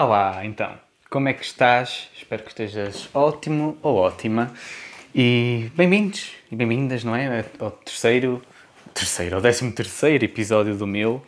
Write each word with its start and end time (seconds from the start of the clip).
Olá, 0.00 0.42
então, 0.44 0.78
como 1.10 1.28
é 1.28 1.32
que 1.32 1.42
estás? 1.42 2.08
Espero 2.16 2.44
que 2.44 2.50
estejas 2.50 3.08
ótimo 3.12 3.76
ou 3.82 3.96
ótima. 3.96 4.52
E 5.12 5.72
bem-vindos 5.74 6.36
e 6.52 6.54
bem-vindas, 6.54 7.02
não 7.02 7.16
é? 7.16 7.44
Ao 7.58 7.72
terceiro, 7.72 8.40
terceiro, 8.94 9.34
ao 9.34 9.42
décimo 9.42 9.72
terceiro 9.72 10.24
episódio 10.24 10.76
do 10.76 10.86
meu. 10.86 11.20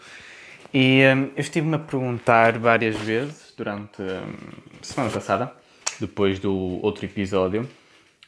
E 0.73 1.03
hum, 1.03 1.33
eu 1.35 1.41
estive-me 1.41 1.75
a 1.75 1.79
perguntar 1.81 2.61
várias 2.61 2.95
vezes 2.95 3.53
durante 3.57 4.01
hum, 4.03 4.37
a 4.81 4.85
semana 4.85 5.13
passada, 5.13 5.53
depois 5.99 6.39
do 6.39 6.79
outro 6.81 7.05
episódio, 7.05 7.69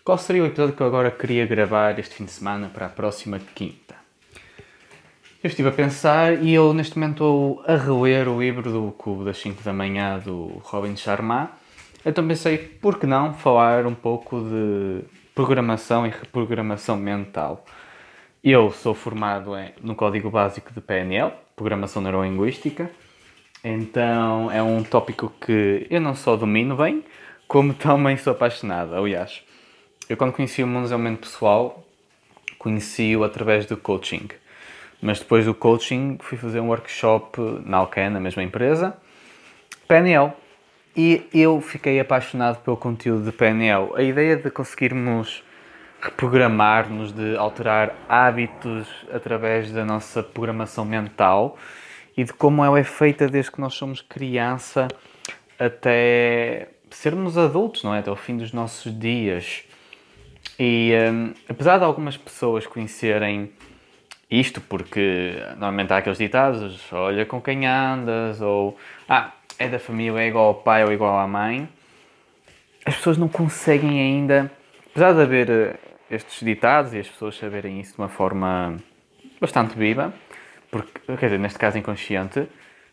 qual 0.03 0.19
seria 0.19 0.43
o 0.43 0.47
episódio 0.47 0.75
que 0.75 0.83
eu 0.83 0.89
agora 0.89 1.13
queria 1.13 1.47
gravar 1.47 1.97
este 2.01 2.17
fim 2.17 2.25
de 2.25 2.33
semana 2.33 2.69
para 2.69 2.87
a 2.87 2.89
próxima 2.89 3.39
quinta. 3.55 4.02
Eu 5.43 5.49
estive 5.49 5.71
a 5.71 5.73
pensar 5.73 6.41
e 6.41 6.55
eu 6.55 6.73
neste 6.73 6.97
momento 6.97 7.15
estou 7.15 7.65
a 7.67 7.75
reler 7.75 8.29
o 8.29 8.41
livro 8.41 8.71
do 8.71 8.93
Cubo 8.93 9.25
das 9.25 9.39
5 9.39 9.61
da 9.65 9.73
manhã 9.73 10.17
do 10.21 10.61
Robin 10.63 10.95
Sharma. 10.95 11.51
Então 12.07 12.25
pensei, 12.29 12.57
por 12.57 12.97
que 12.97 13.09
não 13.09 13.35
falar 13.35 13.85
um 13.85 13.95
pouco 13.95 14.41
de 14.41 15.03
programação 15.35 16.07
e 16.07 16.11
reprogramação 16.11 16.97
mental? 16.97 17.65
Eu 18.45 18.71
sou 18.71 18.95
formado 18.95 19.57
em, 19.59 19.73
no 19.83 19.97
código 19.97 20.31
básico 20.31 20.73
de 20.73 20.81
PNL, 20.81 21.33
Programação 21.57 22.01
Neurolinguística, 22.01 22.89
então 23.65 24.49
é 24.49 24.63
um 24.63 24.85
tópico 24.85 25.33
que 25.45 25.89
eu 25.91 26.01
não 26.01 26.15
só 26.15 26.37
domino 26.37 26.77
bem, 26.77 27.03
como 27.49 27.75
também 27.75 28.17
sou 28.17 28.33
apaixonado. 28.33 28.95
Aliás, 28.95 29.43
eu 30.09 30.17
quando 30.17 30.35
conheci 30.35 30.63
o 30.63 30.69
mundo 30.69 30.85
desenvolvimento 30.85 31.23
pessoal, 31.23 31.85
conheci-o 32.61 33.25
através 33.25 33.67
do 33.67 33.77
coaching. 33.77 34.29
Mas 35.03 35.19
depois 35.19 35.45
do 35.45 35.53
coaching 35.53 36.17
fui 36.21 36.39
fazer 36.39 36.61
um 36.61 36.69
workshop 36.69 37.41
na 37.67 37.79
Alcan, 37.79 38.11
na 38.11 38.21
mesma 38.21 38.41
empresa, 38.41 38.97
PNL. 39.89 40.33
E 40.97 41.27
eu 41.35 41.61
fiquei 41.61 41.99
apaixonado 41.99 42.61
pelo 42.61 42.77
conteúdo 42.77 43.25
de 43.25 43.33
PNL. 43.33 43.91
A 43.97 44.03
ideia 44.03 44.37
de 44.37 44.49
conseguirmos 44.49 45.43
reprogramar-nos, 46.01 47.13
de 47.13 47.37
alterar 47.37 47.95
hábitos 48.09 48.87
através 49.13 49.73
da 49.73 49.85
nossa 49.85 50.23
programação 50.23 50.85
mental 50.85 51.59
e 52.17 52.23
de 52.23 52.33
como 52.33 52.65
ela 52.65 52.79
é 52.79 52.85
feita 52.85 53.27
desde 53.27 53.51
que 53.51 53.61
nós 53.61 53.75
somos 53.75 54.01
criança 54.01 54.87
até 55.59 56.69
sermos 56.91 57.37
adultos, 57.37 57.83
não 57.83 57.95
é? 57.95 57.99
Até 57.99 58.11
o 58.11 58.17
fim 58.17 58.37
dos 58.37 58.53
nossos 58.53 58.97
dias. 58.97 59.65
E 60.59 60.93
um, 61.11 61.33
apesar 61.49 61.79
de 61.79 61.85
algumas 61.85 62.17
pessoas 62.17 62.67
conhecerem 62.67 63.51
isto, 64.33 64.63
porque 64.63 65.35
normalmente 65.51 65.93
há 65.93 65.99
aqueles 65.99 66.17
ditados, 66.17 66.91
olha 66.91 67.27
com 67.27 67.41
quem 67.41 67.67
andas, 67.67 68.41
ou 68.41 68.79
ah, 69.07 69.31
é 69.59 69.69
da 69.69 69.79
família, 69.79 70.21
é 70.21 70.29
igual 70.29 70.47
ao 70.47 70.55
pai 70.55 70.83
ou 70.85 70.91
igual 70.91 71.19
à 71.19 71.29
mãe, 71.29 71.69
as 72.87 72.97
pessoas 72.97 73.19
não 73.19 73.29
conseguem 73.29 74.01
ainda, 74.01 74.51
apesar 74.91 75.13
de 75.13 75.21
haver 75.21 75.51
eh, 75.51 75.75
estes 76.11 76.41
ditados 76.41 76.95
e 76.95 76.99
as 76.99 77.09
pessoas 77.09 77.37
saberem 77.37 77.79
isso 77.79 77.93
de 77.93 77.99
uma 77.99 78.09
forma 78.09 78.77
bastante 79.39 79.77
viva, 79.77 80.15
porque, 80.71 81.01
quer 81.19 81.27
dizer, 81.27 81.39
neste 81.39 81.59
caso 81.59 81.77
inconsciente, 81.77 82.49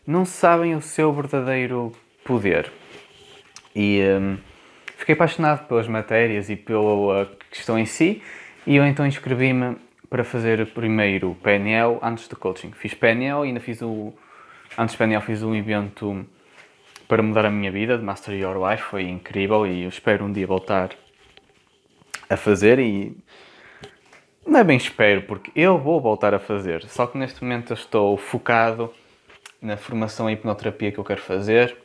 não 0.05 0.25
sabem 0.25 0.75
o 0.75 0.81
seu 0.81 1.13
verdadeiro 1.13 1.93
poder. 2.25 2.69
E 3.73 4.01
um, 4.19 4.37
fiquei 4.97 5.13
apaixonado 5.13 5.67
pelas 5.67 5.87
matérias 5.87 6.49
e 6.49 6.57
pela 6.57 7.31
questão 7.49 7.79
em 7.79 7.85
si, 7.85 8.21
e 8.67 8.75
eu 8.75 8.85
então 8.85 9.07
inscrevi-me 9.07 9.77
para 10.09 10.23
fazer 10.23 10.65
primeiro 10.73 11.35
PNL 11.43 11.99
antes 12.01 12.27
do 12.27 12.35
coaching. 12.35 12.71
Fiz 12.71 12.93
PNL 12.93 13.43
e 13.43 13.47
ainda 13.49 13.59
fiz 13.59 13.81
o. 13.81 14.13
Antes 14.77 14.93
de 14.93 14.97
PNL 14.97 15.21
fiz 15.21 15.43
um 15.43 15.55
evento 15.55 16.25
para 17.07 17.23
mudar 17.23 17.45
a 17.45 17.49
minha 17.49 17.71
vida, 17.71 17.97
de 17.97 18.03
Master 18.03 18.35
Your 18.35 18.69
Life, 18.69 18.83
foi 18.83 19.03
incrível 19.03 19.65
e 19.65 19.83
eu 19.83 19.89
espero 19.89 20.25
um 20.25 20.31
dia 20.31 20.45
voltar 20.45 20.91
a 22.29 22.37
fazer 22.37 22.77
e 22.77 23.17
não 24.45 24.59
é 24.59 24.63
bem 24.63 24.77
espero, 24.77 25.23
porque 25.23 25.51
eu 25.55 25.77
vou 25.79 25.99
voltar 25.99 26.35
a 26.35 26.39
fazer, 26.39 26.83
só 26.85 27.07
que 27.07 27.17
neste 27.17 27.43
momento 27.43 27.71
eu 27.71 27.75
estou 27.75 28.15
focado 28.15 28.93
na 29.59 29.75
formação 29.75 30.29
em 30.29 30.33
hipnoterapia 30.33 30.91
que 30.91 30.99
eu 30.99 31.03
quero 31.03 31.21
fazer, 31.21 31.75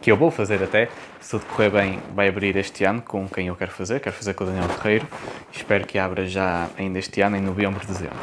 que 0.00 0.10
eu 0.10 0.16
vou 0.16 0.30
fazer 0.30 0.62
até, 0.62 0.88
se 1.20 1.30
tudo 1.30 1.44
correr 1.46 1.70
bem, 1.70 1.98
vai 2.14 2.28
abrir 2.28 2.56
este 2.56 2.84
ano 2.84 3.02
com 3.02 3.28
quem 3.28 3.48
eu 3.48 3.56
quero 3.56 3.70
fazer, 3.70 4.00
quero 4.00 4.16
fazer 4.16 4.34
com 4.34 4.44
o 4.44 4.46
Daniel 4.46 4.66
Guerreiro, 4.68 5.06
espero 5.52 5.86
que 5.86 5.98
abra 5.98 6.26
já 6.26 6.68
ainda 6.76 6.98
este 6.98 7.20
ano, 7.20 7.36
em 7.36 7.40
novembro, 7.40 7.86
dezembro. 7.86 8.18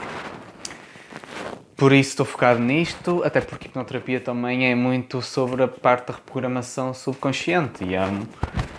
Por 1.76 1.94
isso 1.94 2.10
estou 2.10 2.26
focado 2.26 2.60
nisto, 2.60 3.22
até 3.24 3.40
porque 3.40 3.68
hipnoterapia 3.68 4.20
também 4.20 4.72
é 4.72 4.74
muito 4.74 5.22
sobre 5.22 5.62
a 5.62 5.68
parte 5.68 6.08
da 6.08 6.16
reprogramação 6.16 6.92
subconsciente 6.92 7.84
e 7.84 7.94
é 7.94 8.02
um, 8.02 8.26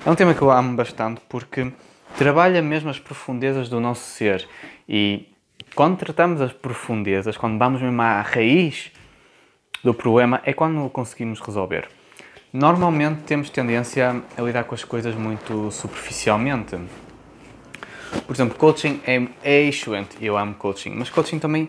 é 0.04 0.10
um 0.10 0.16
tema 0.16 0.34
que 0.34 0.42
eu 0.42 0.50
amo 0.50 0.74
bastante 0.74 1.20
porque 1.28 1.70
trabalha 2.16 2.60
mesmo 2.60 2.90
as 2.90 2.98
profundezas 2.98 3.68
do 3.68 3.78
nosso 3.78 4.02
ser 4.02 4.48
e 4.88 5.28
quando 5.76 5.96
tratamos 5.96 6.40
as 6.40 6.52
profundezas, 6.52 7.36
quando 7.36 7.56
vamos 7.56 7.80
mesmo 7.80 8.02
à 8.02 8.20
raiz 8.20 8.90
do 9.84 9.94
problema, 9.94 10.40
é 10.44 10.52
quando 10.52 10.90
conseguimos 10.90 11.38
resolver. 11.38 11.88
Normalmente 12.52 13.24
temos 13.24 13.50
tendência 13.50 14.22
a 14.36 14.40
lidar 14.40 14.64
com 14.64 14.74
as 14.74 14.82
coisas 14.82 15.14
muito 15.14 15.70
superficialmente. 15.70 16.78
Por 18.26 18.34
exemplo, 18.34 18.56
coaching 18.56 19.02
é, 19.06 19.28
é 19.44 19.62
excelente, 19.64 20.16
eu 20.18 20.36
amo 20.38 20.54
coaching, 20.54 20.90
mas 20.90 21.10
coaching 21.10 21.38
também 21.38 21.68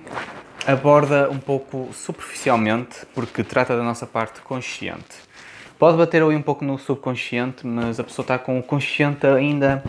aborda 0.65 1.29
um 1.29 1.37
pouco 1.37 1.89
superficialmente 1.91 3.05
porque 3.13 3.43
trata 3.43 3.75
da 3.75 3.83
nossa 3.83 4.07
parte 4.07 4.39
consciente. 4.41 5.29
Pode 5.77 5.97
bater 5.97 6.23
ali 6.23 6.35
um 6.35 6.41
pouco 6.41 6.63
no 6.63 6.77
subconsciente, 6.77 7.67
mas 7.67 7.99
a 7.99 8.03
pessoa 8.03 8.23
está 8.23 8.39
com 8.39 8.57
o 8.57 8.63
consciente 8.63 9.27
ainda 9.27 9.83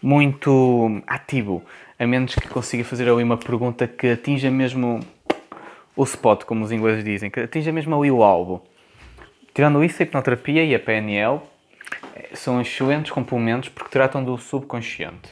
muito 0.00 1.02
ativo, 1.04 1.64
a 1.98 2.06
menos 2.06 2.36
que 2.36 2.46
consiga 2.46 2.84
fazer 2.84 3.08
ali 3.08 3.24
uma 3.24 3.36
pergunta 3.36 3.88
que 3.88 4.08
atinja 4.08 4.52
mesmo 4.52 5.00
o 5.96 6.04
spot, 6.04 6.44
como 6.44 6.64
os 6.64 6.70
ingleses 6.70 7.04
dizem, 7.04 7.28
que 7.28 7.40
atinja 7.40 7.72
mesmo 7.72 7.98
ali 7.98 8.10
o 8.10 8.22
alvo. 8.22 8.62
Tirando 9.54 9.84
isso, 9.84 10.02
a 10.02 10.04
hipnoterapia 10.04 10.64
e 10.64 10.74
a 10.74 10.80
PNL 10.80 11.40
eh, 12.14 12.30
são 12.34 12.60
excelentes 12.60 13.10
complementos 13.10 13.68
porque 13.68 13.90
tratam 13.90 14.24
do 14.24 14.38
subconsciente. 14.38 15.30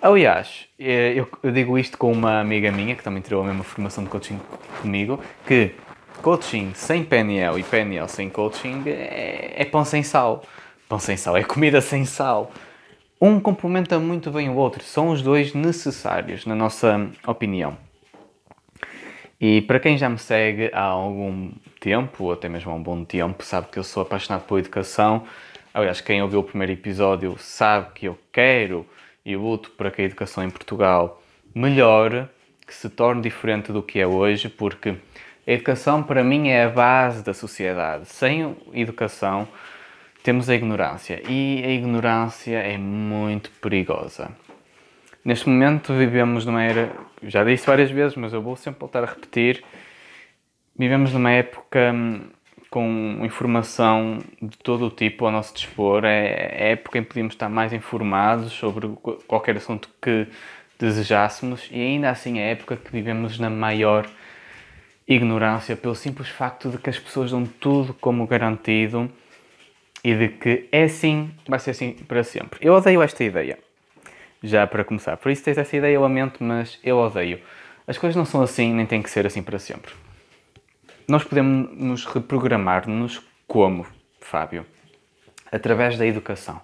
Aliás, 0.00 0.68
eh, 0.78 1.14
eu, 1.16 1.28
digo 1.50 1.76
isto 1.76 1.98
com 1.98 2.12
uma 2.12 2.38
amiga 2.40 2.70
minha 2.70 2.94
que 2.94 3.02
também 3.02 3.20
tirou 3.20 3.42
a 3.42 3.46
mesma 3.46 3.64
formação 3.64 4.04
de 4.04 4.10
coaching 4.10 4.40
comigo, 4.80 5.20
que 5.46 5.74
coaching 6.22 6.72
sem 6.74 7.04
PNL 7.04 7.58
e 7.58 7.64
PNL 7.64 8.08
sem 8.08 8.30
coaching 8.30 8.84
é, 8.86 9.54
é 9.56 9.64
pão 9.64 9.84
sem 9.84 10.02
sal. 10.02 10.44
Pão 10.88 11.00
sem 11.00 11.16
sal 11.16 11.36
é 11.36 11.42
comida 11.42 11.80
sem 11.80 12.04
sal. 12.04 12.52
Um 13.20 13.40
complementa 13.40 13.98
muito 13.98 14.30
bem 14.30 14.48
o 14.48 14.54
outro, 14.54 14.84
são 14.84 15.08
os 15.08 15.22
dois 15.22 15.54
necessários, 15.54 16.46
na 16.46 16.54
nossa 16.54 17.10
opinião. 17.26 17.76
E 19.40 19.62
para 19.62 19.80
quem 19.80 19.98
já 19.98 20.08
me 20.08 20.18
segue 20.18 20.70
há 20.72 20.82
algum 20.82 21.50
tempo, 21.86 22.24
ou 22.24 22.32
até 22.32 22.48
mesmo 22.48 22.72
há 22.72 22.74
um 22.74 22.82
bom 22.82 23.04
tempo, 23.04 23.44
sabe 23.44 23.68
que 23.70 23.78
eu 23.78 23.84
sou 23.84 24.02
apaixonado 24.02 24.44
pela 24.44 24.58
educação. 24.58 25.22
Aliás, 25.72 26.00
quem 26.00 26.20
ouviu 26.20 26.40
o 26.40 26.42
primeiro 26.42 26.72
episódio 26.72 27.36
sabe 27.38 27.92
que 27.94 28.06
eu 28.06 28.18
quero 28.32 28.84
e 29.24 29.36
luto 29.36 29.70
para 29.70 29.88
que 29.92 30.02
a 30.02 30.04
educação 30.04 30.42
em 30.42 30.50
Portugal 30.50 31.22
melhore, 31.54 32.26
que 32.66 32.74
se 32.74 32.88
torne 32.88 33.22
diferente 33.22 33.70
do 33.70 33.84
que 33.84 34.00
é 34.00 34.06
hoje, 34.06 34.48
porque 34.48 34.96
a 35.46 35.52
educação 35.52 36.02
para 36.02 36.24
mim 36.24 36.48
é 36.48 36.64
a 36.64 36.68
base 36.68 37.22
da 37.22 37.32
sociedade. 37.32 38.06
Sem 38.06 38.56
educação 38.72 39.46
temos 40.24 40.50
a 40.50 40.56
ignorância 40.56 41.22
e 41.28 41.62
a 41.64 41.70
ignorância 41.70 42.58
é 42.58 42.76
muito 42.76 43.48
perigosa. 43.62 44.32
Neste 45.24 45.48
momento 45.48 45.94
vivemos 45.94 46.44
numa 46.44 46.64
era, 46.64 46.90
já 47.22 47.44
disse 47.44 47.64
várias 47.64 47.92
vezes, 47.92 48.16
mas 48.16 48.32
eu 48.32 48.42
vou 48.42 48.56
sempre 48.56 48.80
voltar 48.80 49.04
a 49.04 49.06
repetir, 49.06 49.62
vivemos 50.78 51.12
numa 51.12 51.30
época 51.30 51.92
hum, 51.92 52.20
com 52.70 53.20
informação 53.24 54.18
de 54.40 54.56
todo 54.58 54.86
o 54.86 54.90
tipo 54.90 55.26
ao 55.26 55.32
nosso 55.32 55.54
dispor. 55.54 56.04
É, 56.04 56.50
é 56.52 56.72
época 56.72 56.98
em 56.98 57.02
que 57.02 57.08
podíamos 57.08 57.34
estar 57.34 57.48
mais 57.48 57.72
informados 57.72 58.52
sobre 58.52 58.88
qualquer 59.26 59.56
assunto 59.56 59.88
que 60.00 60.26
desejássemos 60.78 61.68
e 61.70 61.80
ainda 61.80 62.10
assim 62.10 62.38
é 62.38 62.50
época 62.50 62.76
que 62.76 62.92
vivemos 62.92 63.38
na 63.38 63.48
maior 63.48 64.06
ignorância 65.08 65.76
pelo 65.76 65.94
simples 65.94 66.28
facto 66.28 66.68
de 66.68 66.78
que 66.78 66.90
as 66.90 66.98
pessoas 66.98 67.30
dão 67.30 67.44
tudo 67.44 67.94
como 67.94 68.26
garantido 68.26 69.10
e 70.04 70.14
de 70.14 70.28
que 70.28 70.68
é 70.70 70.84
assim, 70.84 71.30
vai 71.48 71.58
ser 71.58 71.70
assim 71.70 71.92
para 71.92 72.22
sempre. 72.22 72.58
Eu 72.60 72.74
odeio 72.74 73.02
esta 73.02 73.24
ideia, 73.24 73.58
já 74.42 74.66
para 74.66 74.84
começar. 74.84 75.16
Por 75.16 75.30
isso 75.30 75.42
tens 75.42 75.58
essa 75.58 75.76
ideia, 75.76 75.94
eu 75.94 76.02
lamento, 76.02 76.42
mas 76.44 76.78
eu 76.84 76.98
odeio. 76.98 77.40
As 77.86 77.96
coisas 77.96 78.16
não 78.16 78.24
são 78.24 78.42
assim, 78.42 78.72
nem 78.74 78.84
têm 78.84 79.00
que 79.00 79.10
ser 79.10 79.26
assim 79.26 79.42
para 79.42 79.58
sempre. 79.58 79.92
Nós 81.08 81.22
podemos 81.22 81.70
nos 81.78 82.04
reprogramar-nos 82.04 83.22
como, 83.46 83.86
Fábio? 84.20 84.66
Através 85.52 85.96
da 85.96 86.04
educação. 86.04 86.60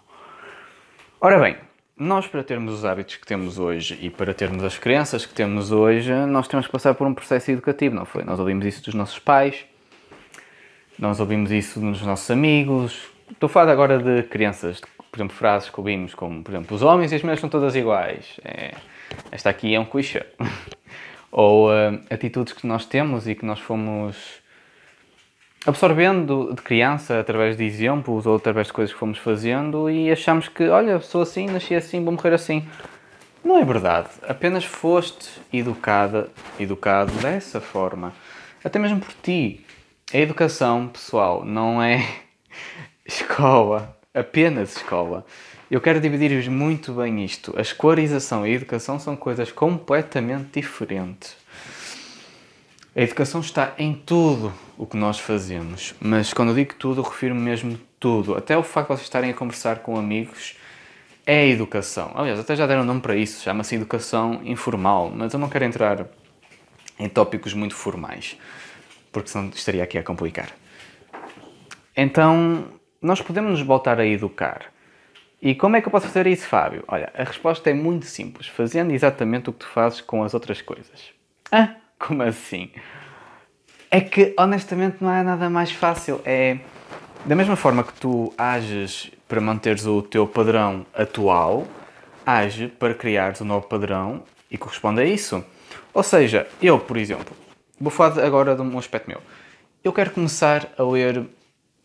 Ora 1.21 1.39
bem, 1.39 1.56
nós 1.97 2.27
para 2.27 2.43
termos 2.43 2.75
os 2.75 2.85
hábitos 2.85 3.15
que 3.15 3.25
temos 3.25 3.61
hoje 3.61 3.97
e 4.03 4.11
para 4.11 4.35
termos 4.35 4.65
as 4.65 4.77
crenças 4.77 5.25
que 5.25 5.33
temos 5.33 5.71
hoje, 5.71 6.12
nós 6.27 6.49
temos 6.49 6.67
que 6.67 6.73
passar 6.73 6.93
por 6.94 7.06
um 7.06 7.15
processo 7.15 7.53
educativo, 7.53 7.94
não 7.94 8.05
foi? 8.05 8.25
Nós 8.25 8.41
ouvimos 8.41 8.67
isso 8.67 8.83
dos 8.83 8.94
nossos 8.94 9.21
pais, 9.21 9.65
Nós 10.99 11.21
ouvimos 11.21 11.53
isso 11.53 11.81
nos 11.81 12.03
nossos 12.03 12.29
amigos. 12.29 13.09
Estou 13.31 13.49
falar 13.49 13.71
agora 13.71 13.99
de 13.99 14.25
crianças, 14.25 14.81
por 15.11 15.19
exemplo, 15.19 15.37
frases 15.37 15.71
que 15.71 15.79
ouvimos 15.79 16.15
como, 16.15 16.43
por 16.43 16.53
exemplo, 16.53 16.75
os 16.75 16.83
homens 16.83 17.12
e 17.12 17.15
as 17.15 17.23
mulheres 17.23 17.41
são 17.41 17.49
todas 17.49 17.77
iguais. 17.77 18.41
É, 18.45 18.75
esta 19.31 19.50
aqui 19.50 19.73
é 19.73 19.79
um 19.79 19.85
clichê. 19.85 20.27
Ou 21.32 21.70
uh, 21.70 21.99
atitudes 22.11 22.52
que 22.52 22.67
nós 22.67 22.87
temos 22.87 23.26
e 23.26 23.34
que 23.34 23.44
nós 23.44 23.58
fomos 23.58 24.43
absorvendo 25.64 26.52
de 26.55 26.61
criança 26.61 27.19
através 27.19 27.56
de 27.56 27.64
exemplos 27.64 28.26
ou 28.26 28.37
através 28.37 28.67
de 28.67 28.73
coisas 28.73 28.93
que 28.93 28.99
fomos 28.99 29.19
fazendo 29.19 29.88
e 29.88 30.11
achamos 30.11 30.49
que, 30.49 30.69
olha, 30.69 31.00
sou 31.00 31.23
assim, 31.23 31.46
nasci 31.46 31.75
assim, 31.75 32.05
vou 32.05 32.12
morrer 32.12 32.34
assim. 32.34 32.67
Não 33.44 33.58
é 33.58 33.64
verdade. 33.64 34.08
Apenas 34.29 34.64
foste 34.64 35.29
educada, 35.52 36.29
educado 36.61 37.12
dessa 37.14 37.61
forma. 37.61 38.12
Até 38.62 38.78
mesmo 38.78 39.00
por 39.00 39.12
ti. 39.23 39.64
A 40.12 40.19
educação, 40.19 40.88
pessoal, 40.88 41.44
não 41.44 41.82
é 41.82 42.06
escola, 43.06 43.96
apenas 44.14 44.76
escola. 44.76 45.25
Eu 45.73 45.81
quero 45.81 46.03
dividir 46.03 46.51
muito 46.51 46.93
bem 46.93 47.25
isto. 47.25 47.55
A 47.57 47.63
escolarização 47.63 48.47
e 48.47 48.51
a 48.51 48.55
educação 48.57 48.99
são 48.99 49.17
coisas 49.17 49.51
completamente 49.51 50.61
diferentes. 50.61 51.35
A 52.95 53.01
educação 53.01 53.41
está 53.41 53.73
em 53.79 53.95
tudo 53.95 54.53
o 54.77 54.85
que 54.85 54.99
nós 54.99 55.19
fazemos, 55.19 55.95
mas 55.99 56.35
quando 56.35 56.51
eu 56.51 56.57
digo 56.57 56.75
tudo, 56.75 57.01
refiro-me 57.01 57.41
mesmo 57.41 57.81
tudo. 57.99 58.37
Até 58.37 58.55
o 58.55 58.63
facto 58.63 58.89
de 58.89 58.97
vocês 58.97 59.07
estarem 59.07 59.31
a 59.31 59.35
conversar 59.35 59.79
com 59.79 59.97
amigos 59.97 60.59
é 61.25 61.49
educação. 61.49 62.13
Aliás, 62.15 62.39
até 62.39 62.55
já 62.55 62.67
deram 62.67 62.85
nome 62.85 63.01
para 63.01 63.17
isso, 63.17 63.43
chama-se 63.43 63.75
educação 63.75 64.43
informal, 64.45 65.11
mas 65.11 65.33
eu 65.33 65.41
não 65.41 65.49
quero 65.49 65.65
entrar 65.65 66.07
em 66.99 67.09
tópicos 67.09 67.55
muito 67.55 67.75
formais 67.75 68.37
porque 69.11 69.31
senão 69.31 69.49
estaria 69.49 69.83
aqui 69.83 69.97
a 69.97 70.03
complicar. 70.03 70.51
Então, 71.97 72.67
nós 73.01 73.23
podemos 73.23 73.53
nos 73.53 73.63
voltar 73.63 73.99
a 73.99 74.05
educar. 74.05 74.72
E 75.43 75.55
como 75.56 75.75
é 75.75 75.81
que 75.81 75.89
eu 75.89 75.91
posso 75.91 76.06
fazer 76.06 76.27
isso, 76.29 76.47
Fábio? 76.47 76.85
Olha, 76.87 77.12
a 77.15 77.25
resposta 77.25 77.69
é 77.69 77.75
muito 77.75 78.06
simples, 78.06 78.47
fazendo 78.47 78.93
exatamente 78.93 79.50
o 79.50 79.53
que 79.53 79.59
tu 79.59 79.67
fazes 79.67 80.00
com 80.00 80.23
as 80.23 80.33
outras 80.35 80.62
coisas. 80.62 81.11
Ah, 81.50 81.75
como 81.99 82.23
assim? 82.23 82.71
É 83.91 84.00
que, 84.00 84.33
honestamente, 84.39 84.99
não 85.00 85.12
é 85.12 85.23
nada 85.23 85.50
mais 85.50 85.73
fácil. 85.73 86.21
É 86.25 86.59
da 87.25 87.35
mesma 87.35 87.56
forma 87.56 87.83
que 87.83 87.93
tu 87.94 88.33
ages 88.39 89.11
para 89.29 89.41
manteres 89.41 89.85
o 89.85 90.00
teu 90.00 90.27
padrão 90.27 90.87
atual, 90.94 91.67
age 92.25 92.69
para 92.69 92.95
criares 92.95 93.41
um 93.41 93.45
novo 93.45 93.67
padrão 93.67 94.23
e 94.50 94.56
corresponde 94.56 95.00
a 95.00 95.05
isso. 95.05 95.45
Ou 95.93 96.03
seja, 96.03 96.47
eu, 96.61 96.79
por 96.79 96.97
exemplo, 96.97 97.37
Vou 97.83 97.91
falar 97.91 98.25
agora 98.25 98.55
de 98.55 98.62
um 98.62 98.79
aspecto 98.79 99.09
meu. 99.09 99.21
Eu 99.83 99.93
quero 99.93 100.12
começar 100.12 100.69
a 100.79 100.85
ler 100.85 101.27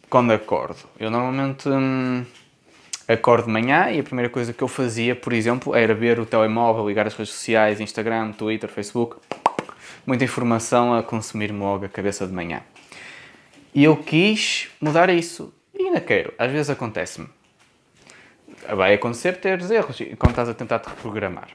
quando 0.07 0.31
acordo. 0.31 0.77
Eu 0.99 1.09
normalmente 1.09 1.67
hum, 1.67 2.23
acordo 3.07 3.45
de 3.45 3.51
manhã 3.51 3.89
e 3.89 3.99
a 3.99 4.03
primeira 4.03 4.29
coisa 4.29 4.51
que 4.51 4.61
eu 4.61 4.67
fazia, 4.67 5.15
por 5.15 5.31
exemplo, 5.31 5.73
era 5.73 5.93
ver 5.93 6.19
o 6.19 6.25
telemóvel, 6.25 6.87
ligar 6.87 7.07
as 7.07 7.13
redes 7.13 7.33
sociais, 7.33 7.79
Instagram, 7.79 8.33
Twitter, 8.33 8.69
Facebook. 8.69 9.17
Muita 10.05 10.23
informação 10.23 10.93
a 10.93 11.01
consumir-me 11.01 11.59
logo 11.59 11.85
a 11.85 11.89
cabeça 11.89 12.27
de 12.27 12.33
manhã. 12.33 12.61
E 13.73 13.83
eu 13.83 13.95
quis 13.95 14.69
mudar 14.81 15.09
isso. 15.09 15.53
E 15.73 15.83
ainda 15.83 16.01
quero. 16.01 16.33
Às 16.37 16.51
vezes 16.51 16.69
acontece-me. 16.69 17.27
Vai 18.75 18.93
acontecer 18.93 19.37
teres 19.37 19.69
erros 19.69 19.97
quando 20.17 20.31
estás 20.31 20.49
a 20.49 20.53
tentar 20.53 20.79
te 20.79 20.89
reprogramar. 20.89 21.49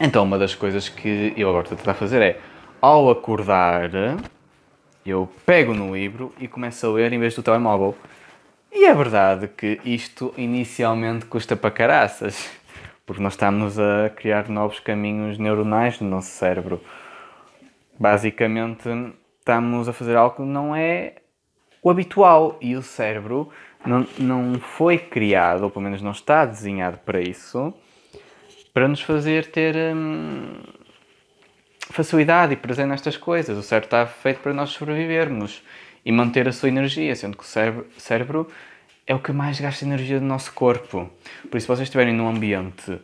Então, 0.00 0.24
uma 0.24 0.38
das 0.38 0.54
coisas 0.54 0.88
que 0.88 1.34
eu 1.36 1.48
agora 1.48 1.64
estou 1.64 1.76
a 1.76 1.78
tentar 1.78 1.94
fazer 1.94 2.22
é 2.22 2.40
ao 2.80 3.10
acordar, 3.10 3.90
eu 5.04 5.28
pego 5.44 5.74
no 5.74 5.94
livro 5.94 6.32
e 6.40 6.46
começo 6.46 6.86
a 6.86 6.90
ler 6.90 7.12
em 7.12 7.18
vez 7.18 7.34
do 7.34 7.42
telemóvel. 7.42 7.96
E 8.72 8.84
é 8.84 8.94
verdade 8.94 9.48
que 9.48 9.80
isto 9.84 10.32
inicialmente 10.36 11.26
custa 11.26 11.56
para 11.56 11.70
caraças, 11.70 12.50
porque 13.06 13.22
nós 13.22 13.32
estamos 13.32 13.78
a 13.78 14.10
criar 14.10 14.48
novos 14.48 14.78
caminhos 14.78 15.38
neuronais 15.38 16.00
no 16.00 16.08
nosso 16.08 16.28
cérebro. 16.28 16.80
Basicamente, 17.98 18.88
estamos 19.38 19.88
a 19.88 19.92
fazer 19.92 20.16
algo 20.16 20.36
que 20.36 20.42
não 20.42 20.76
é 20.76 21.14
o 21.82 21.90
habitual 21.90 22.58
e 22.60 22.76
o 22.76 22.82
cérebro 22.82 23.48
não, 23.84 24.06
não 24.18 24.60
foi 24.60 24.98
criado, 24.98 25.62
ou 25.62 25.70
pelo 25.70 25.84
menos 25.84 26.02
não 26.02 26.12
está 26.12 26.44
desenhado 26.44 26.98
para 26.98 27.20
isso, 27.20 27.72
para 28.74 28.86
nos 28.86 29.00
fazer 29.00 29.46
ter. 29.46 29.74
Hum, 29.94 30.60
facilidade 31.90 32.52
e 32.52 32.56
prazer 32.56 32.86
nestas 32.86 33.16
coisas. 33.16 33.56
O 33.56 33.62
cérebro 33.62 33.86
está 33.86 34.06
feito 34.06 34.40
para 34.40 34.52
nós 34.52 34.70
sobrevivermos 34.70 35.62
e 36.08 36.12
manter 36.12 36.48
a 36.48 36.52
sua 36.52 36.70
energia, 36.70 37.14
sendo 37.14 37.36
que 37.36 37.44
o 37.44 38.00
cérebro, 38.00 38.48
é 39.06 39.14
o 39.14 39.18
que 39.18 39.30
mais 39.30 39.60
gasta 39.60 39.84
energia 39.84 40.18
do 40.18 40.24
nosso 40.24 40.50
corpo. 40.54 41.10
Por 41.50 41.58
isso, 41.58 41.66
se 41.66 41.68
vocês 41.68 41.80
estiverem 41.80 42.14
num 42.14 42.26
ambiente 42.26 42.98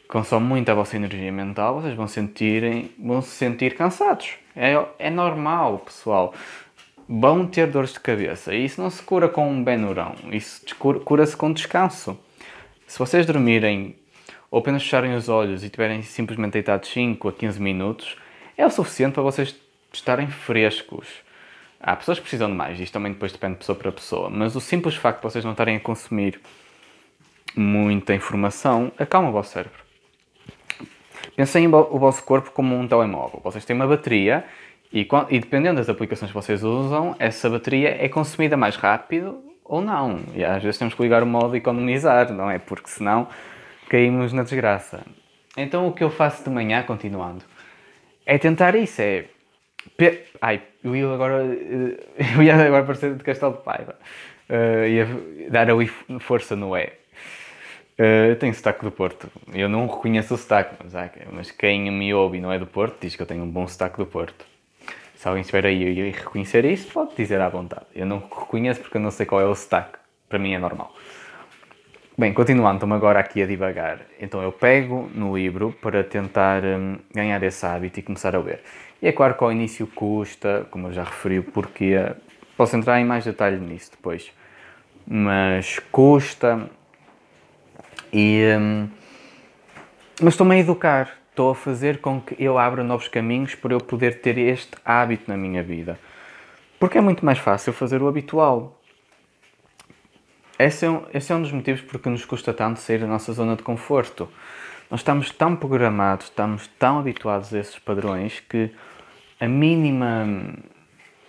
que 0.00 0.08
consome 0.08 0.46
muito 0.46 0.70
a 0.70 0.74
vossa 0.74 0.96
energia 0.96 1.30
mental, 1.30 1.82
vocês 1.82 1.94
vão, 1.94 2.08
sentirem, 2.08 2.90
vão 2.98 3.20
se 3.20 3.28
sentir 3.28 3.76
cansados. 3.76 4.36
É, 4.56 4.72
é 4.98 5.10
normal, 5.10 5.80
pessoal. 5.80 6.32
Vão 7.06 7.46
ter 7.46 7.66
dores 7.66 7.92
de 7.92 8.00
cabeça. 8.00 8.54
E 8.54 8.64
isso 8.64 8.80
não 8.80 8.88
se 8.88 9.02
cura 9.02 9.28
com 9.28 9.50
um 9.50 9.62
benurão. 9.62 10.14
Isso 10.32 10.62
cura-se 11.04 11.36
com 11.36 11.52
descanso. 11.52 12.18
Se 12.86 12.98
vocês 12.98 13.26
dormirem 13.26 13.96
ou 14.50 14.60
apenas 14.60 14.82
fecharem 14.82 15.14
os 15.14 15.28
olhos 15.28 15.62
e 15.62 15.66
estiverem 15.66 16.00
simplesmente 16.00 16.54
deitados 16.54 16.88
5 16.88 17.28
a 17.28 17.32
15 17.34 17.60
minutos, 17.60 18.16
é 18.56 18.64
o 18.64 18.70
suficiente 18.70 19.12
para 19.12 19.22
vocês 19.22 19.54
estarem 19.92 20.28
frescos. 20.28 21.25
Há 21.86 21.94
pessoas 21.94 22.18
que 22.18 22.22
precisam 22.22 22.50
de 22.50 22.56
mais, 22.56 22.80
isto 22.80 22.92
também 22.92 23.12
depois 23.12 23.30
depende 23.30 23.52
de 23.52 23.58
pessoa 23.60 23.78
para 23.78 23.92
pessoa, 23.92 24.28
mas 24.28 24.56
o 24.56 24.60
simples 24.60 24.96
facto 24.96 25.18
de 25.18 25.22
vocês 25.22 25.44
não 25.44 25.52
estarem 25.52 25.76
a 25.76 25.80
consumir 25.80 26.40
muita 27.54 28.12
informação 28.12 28.90
acalma 28.98 29.28
o 29.28 29.32
vosso 29.32 29.52
cérebro. 29.52 29.78
Pensem 31.36 31.68
o 31.68 31.98
vosso 31.98 32.24
corpo 32.24 32.50
como 32.50 32.74
um 32.74 32.88
telemóvel. 32.88 33.40
Vocês 33.44 33.64
têm 33.64 33.76
uma 33.76 33.86
bateria 33.86 34.44
e, 34.92 35.06
e, 35.30 35.38
dependendo 35.38 35.76
das 35.76 35.88
aplicações 35.88 36.32
que 36.32 36.34
vocês 36.34 36.64
usam, 36.64 37.14
essa 37.20 37.48
bateria 37.48 38.02
é 38.04 38.08
consumida 38.08 38.56
mais 38.56 38.74
rápido 38.74 39.44
ou 39.64 39.80
não. 39.80 40.18
E 40.34 40.44
às 40.44 40.62
vezes 40.64 40.78
temos 40.78 40.92
que 40.92 41.02
ligar 41.02 41.22
o 41.22 41.26
modo 41.26 41.54
economizar, 41.54 42.32
não 42.32 42.50
é? 42.50 42.58
Porque 42.58 42.90
senão 42.90 43.28
caímos 43.88 44.32
na 44.32 44.42
desgraça. 44.42 45.06
Então 45.56 45.86
o 45.86 45.92
que 45.92 46.02
eu 46.02 46.10
faço 46.10 46.42
de 46.42 46.50
manhã, 46.50 46.82
continuando, 46.82 47.44
é 48.24 48.38
tentar 48.38 48.74
isso, 48.74 49.00
é... 49.00 49.26
Ai, 50.42 50.62
eu 50.86 50.96
ia 50.96 51.12
agora... 51.12 51.42
Eu 52.36 52.42
ia 52.42 52.54
agora 52.54 52.84
parecer 52.84 53.14
de 53.14 53.24
Castelo 53.24 53.54
de 53.54 53.62
Paiva. 53.62 53.96
Uh, 54.48 54.86
ia 54.86 55.06
dar 55.50 55.68
ali 55.68 55.86
força 56.20 56.54
no 56.54 56.76
é. 56.76 56.92
Uh, 57.98 58.30
eu 58.30 58.36
tenho 58.36 58.54
sotaque 58.54 58.84
do 58.84 58.90
Porto. 58.90 59.28
Eu 59.52 59.68
não 59.68 59.86
reconheço 59.86 60.34
o 60.34 60.36
sotaque, 60.36 60.76
mas, 60.82 60.92
mas 61.32 61.50
quem 61.50 61.90
me 61.90 62.14
ouve 62.14 62.38
e 62.38 62.40
não 62.40 62.52
é 62.52 62.58
do 62.58 62.66
Porto 62.66 62.98
diz 63.00 63.16
que 63.16 63.22
eu 63.22 63.26
tenho 63.26 63.42
um 63.42 63.50
bom 63.50 63.66
sotaque 63.66 63.98
do 63.98 64.06
Porto. 64.06 64.46
Se 65.16 65.26
alguém 65.26 65.40
estiver 65.40 65.66
aí 65.66 65.82
e 65.82 66.10
reconhecer 66.10 66.64
isso, 66.64 66.92
pode 66.92 67.16
dizer 67.16 67.40
à 67.40 67.48
vontade. 67.48 67.86
Eu 67.94 68.06
não 68.06 68.18
reconheço 68.18 68.80
porque 68.80 68.96
eu 68.96 69.00
não 69.00 69.10
sei 69.10 69.26
qual 69.26 69.40
é 69.40 69.46
o 69.46 69.54
sotaque. 69.54 69.98
Para 70.28 70.38
mim 70.38 70.52
é 70.52 70.58
normal. 70.58 70.94
Bem, 72.18 72.32
continuando, 72.32 72.76
estou-me 72.76 72.94
agora 72.94 73.18
aqui 73.18 73.42
a 73.42 73.46
divagar. 73.46 74.00
Então 74.20 74.42
eu 74.42 74.52
pego 74.52 75.10
no 75.14 75.36
livro 75.36 75.74
para 75.82 76.04
tentar 76.04 76.64
hum, 76.64 76.98
ganhar 77.14 77.42
esse 77.42 77.64
hábito 77.66 78.00
e 78.00 78.02
começar 78.02 78.34
a 78.34 78.38
ler. 78.38 78.62
E 79.00 79.08
é 79.08 79.12
claro 79.12 79.34
que 79.34 79.44
ao 79.44 79.52
início 79.52 79.86
custa, 79.86 80.66
como 80.70 80.88
eu 80.88 80.92
já 80.92 81.04
referi, 81.04 81.40
porque 81.40 81.94
posso 82.56 82.76
entrar 82.76 83.00
em 83.00 83.04
mais 83.04 83.24
detalhe 83.24 83.58
nisso 83.58 83.90
depois. 83.90 84.32
Mas 85.06 85.78
custa 85.90 86.68
e. 88.12 88.42
Hum, 88.58 88.88
mas 90.20 90.32
estou-me 90.32 90.54
a 90.54 90.58
educar, 90.58 91.14
estou 91.28 91.50
a 91.50 91.54
fazer 91.54 91.98
com 91.98 92.18
que 92.18 92.34
eu 92.42 92.58
abra 92.58 92.82
novos 92.82 93.06
caminhos 93.06 93.54
para 93.54 93.74
eu 93.74 93.78
poder 93.78 94.22
ter 94.22 94.38
este 94.38 94.70
hábito 94.82 95.24
na 95.28 95.36
minha 95.36 95.62
vida. 95.62 95.98
Porque 96.80 96.96
é 96.96 97.00
muito 97.02 97.24
mais 97.24 97.38
fácil 97.38 97.74
fazer 97.74 98.00
o 98.02 98.08
habitual. 98.08 98.80
Esse 100.58 100.86
é, 100.86 100.90
um, 100.90 101.02
esse 101.12 101.30
é 101.30 101.36
um 101.36 101.42
dos 101.42 101.52
motivos 101.52 101.82
porque 101.82 102.08
nos 102.08 102.24
custa 102.24 102.54
tanto 102.54 102.80
sair 102.80 103.00
da 103.00 103.06
nossa 103.06 103.30
zona 103.34 103.56
de 103.56 103.62
conforto. 103.62 104.26
Nós 104.90 105.00
estamos 105.00 105.30
tão 105.30 105.56
programados, 105.56 106.26
estamos 106.26 106.68
tão 106.78 107.00
habituados 107.00 107.52
a 107.52 107.58
esses 107.58 107.78
padrões 107.78 108.40
que 108.48 108.70
a 109.40 109.48
mínima 109.48 110.54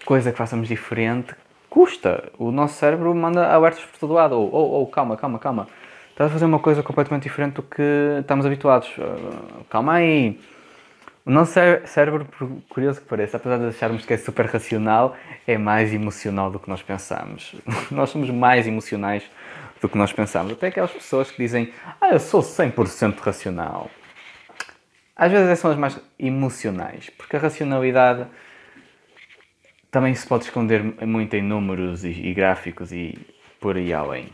coisa 0.06 0.32
que 0.32 0.38
façamos 0.38 0.68
diferente 0.68 1.34
custa. 1.70 2.32
O 2.38 2.52
nosso 2.52 2.76
cérebro 2.76 3.14
manda 3.16 3.52
alertas 3.52 3.84
por 3.84 4.00
todo 4.00 4.14
lado. 4.14 4.36
Ou, 4.36 4.50
oh, 4.54 4.82
oh, 4.84 4.88
calma, 4.88 5.18
calma, 5.18 5.40
calma. 5.40 5.68
Estás 6.12 6.30
a 6.30 6.34
fazer 6.34 6.46
uma 6.46 6.60
coisa 6.60 6.82
completamente 6.84 7.24
diferente 7.24 7.56
do 7.56 7.64
que 7.64 7.82
estamos 8.20 8.46
habituados. 8.46 8.90
Uh, 8.98 9.64
calma 9.70 9.94
aí. 9.94 10.40
O 11.26 11.32
nosso 11.32 11.54
cérebro, 11.86 12.26
curioso 12.70 13.02
que 13.02 13.08
pareça, 13.08 13.38
apesar 13.38 13.58
de 13.58 13.66
acharmos 13.66 14.06
que 14.06 14.14
é 14.14 14.18
super 14.18 14.46
racional, 14.46 15.16
é 15.46 15.58
mais 15.58 15.94
emocional 15.94 16.50
do 16.50 16.58
que 16.58 16.70
nós 16.70 16.82
pensamos. 16.82 17.54
nós 17.92 18.12
somos 18.12 18.30
mais 18.30 18.66
emocionais 18.66 19.24
do 19.82 19.90
que 19.90 19.98
nós 19.98 20.12
pensamos. 20.14 20.54
Até 20.54 20.68
aquelas 20.68 20.92
pessoas 20.92 21.32
que 21.32 21.38
dizem, 21.38 21.74
ah, 22.02 22.10
eu 22.10 22.20
sou 22.20 22.42
100% 22.42 23.20
racional. 23.20 23.90
Às 25.16 25.32
vezes 25.32 25.60
são 25.60 25.72
as 25.72 25.78
mais 25.78 26.00
emocionais, 26.20 27.10
porque 27.10 27.36
a 27.36 27.40
racionalidade 27.40 28.28
também 29.90 30.14
se 30.14 30.28
pode 30.28 30.46
esconder 30.46 30.84
muito 31.06 31.36
em 31.36 31.42
números 31.42 32.04
e, 32.04 32.10
e 32.10 32.34
gráficos 32.34 32.92
e 32.92 33.18
por 33.60 33.78
aí 33.78 33.94
além. 33.94 34.30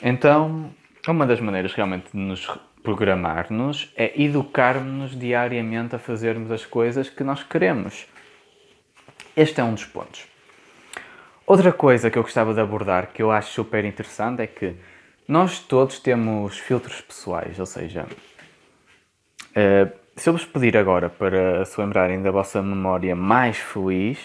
Então, 0.00 0.70
uma 1.08 1.26
das 1.26 1.40
maneiras 1.40 1.72
realmente 1.74 2.06
de 2.12 2.18
nos 2.18 2.46
programar-nos 2.82 3.92
é 3.96 4.22
educar-nos 4.22 5.18
diariamente 5.18 5.96
a 5.96 5.98
fazermos 5.98 6.52
as 6.52 6.64
coisas 6.64 7.08
que 7.08 7.24
nós 7.24 7.42
queremos. 7.42 8.06
Este 9.36 9.60
é 9.60 9.64
um 9.64 9.74
dos 9.74 9.84
pontos. 9.84 10.35
Outra 11.46 11.72
coisa 11.72 12.10
que 12.10 12.18
eu 12.18 12.22
gostava 12.24 12.52
de 12.52 12.60
abordar, 12.60 13.10
que 13.14 13.22
eu 13.22 13.30
acho 13.30 13.52
super 13.52 13.84
interessante, 13.84 14.42
é 14.42 14.48
que 14.48 14.74
nós 15.28 15.60
todos 15.60 16.00
temos 16.00 16.58
filtros 16.58 17.00
pessoais, 17.00 17.60
ou 17.60 17.66
seja, 17.66 18.04
uh, 19.52 19.92
se 20.16 20.28
eu 20.28 20.32
vos 20.32 20.44
pedir 20.44 20.76
agora 20.76 21.08
para 21.08 21.64
se 21.64 21.80
lembrarem 21.80 22.20
da 22.20 22.32
vossa 22.32 22.60
memória 22.60 23.14
mais 23.14 23.58
feliz, 23.58 24.18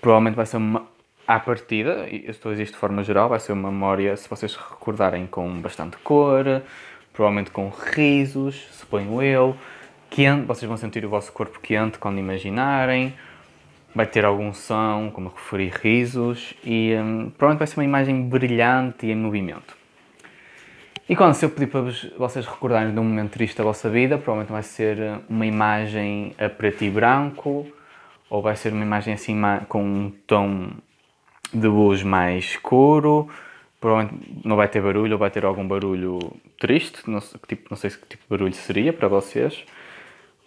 provavelmente 0.00 0.34
vai 0.34 0.46
ser 0.46 0.56
uma, 0.56 0.84
à 1.28 1.38
partida, 1.38 2.08
estou 2.10 2.50
a 2.50 2.52
dizer 2.54 2.64
isto 2.64 2.74
de 2.74 2.80
forma 2.80 3.04
geral, 3.04 3.28
vai 3.28 3.38
ser 3.38 3.52
uma 3.52 3.70
memória, 3.70 4.16
se 4.16 4.28
vocês 4.28 4.56
recordarem, 4.56 5.28
com 5.28 5.60
bastante 5.60 5.96
cor, 5.98 6.44
provavelmente 7.12 7.52
com 7.52 7.68
risos, 7.68 8.66
suponho 8.72 9.22
eu, 9.22 9.56
quente, 10.10 10.44
vocês 10.44 10.66
vão 10.66 10.76
sentir 10.76 11.04
o 11.04 11.08
vosso 11.08 11.30
corpo 11.32 11.60
quente 11.60 11.98
quando 11.98 12.18
imaginarem, 12.18 13.14
vai 13.94 14.06
ter 14.06 14.24
algum 14.24 14.52
som, 14.52 15.10
como 15.12 15.28
referi, 15.30 15.72
risos, 15.82 16.54
e 16.64 16.94
um, 16.94 17.30
provavelmente 17.30 17.58
vai 17.58 17.66
ser 17.66 17.80
uma 17.80 17.84
imagem 17.84 18.28
brilhante 18.28 19.06
e 19.06 19.10
em 19.10 19.16
movimento. 19.16 19.76
E 21.08 21.16
quando 21.16 21.32
se 21.32 21.44
eu 21.44 21.50
pedir 21.50 21.68
para 21.68 21.80
vocês 22.18 22.46
recordarem 22.46 22.92
de 22.92 23.00
um 23.00 23.04
momento 23.04 23.32
triste 23.32 23.56
da 23.56 23.64
vossa 23.64 23.88
vida, 23.88 24.18
provavelmente 24.18 24.52
vai 24.52 24.62
ser 24.62 24.98
eh, 24.98 25.18
uma 25.26 25.46
imagem 25.46 26.34
a 26.38 26.50
preto 26.50 26.84
e 26.84 26.90
branco, 26.90 27.66
ou 28.28 28.42
vai 28.42 28.54
ser 28.56 28.74
uma 28.74 28.84
imagem 28.84 29.14
assim 29.14 29.34
com 29.68 29.82
um 29.82 30.12
tom 30.26 30.68
de 31.52 31.66
luz 31.66 32.02
mais 32.02 32.44
escuro, 32.44 33.26
provavelmente 33.80 34.42
não 34.44 34.54
vai 34.54 34.68
ter 34.68 34.82
barulho 34.82 35.12
ou 35.14 35.18
vai 35.18 35.30
ter 35.30 35.46
algum 35.46 35.66
barulho 35.66 36.18
triste, 36.58 37.08
não 37.08 37.20
tipo, 37.46 37.68
não 37.70 37.76
sei 37.76 37.88
que 37.88 38.06
tipo 38.06 38.24
de 38.24 38.28
barulho 38.28 38.52
seria 38.52 38.92
para 38.92 39.08
vocês, 39.08 39.64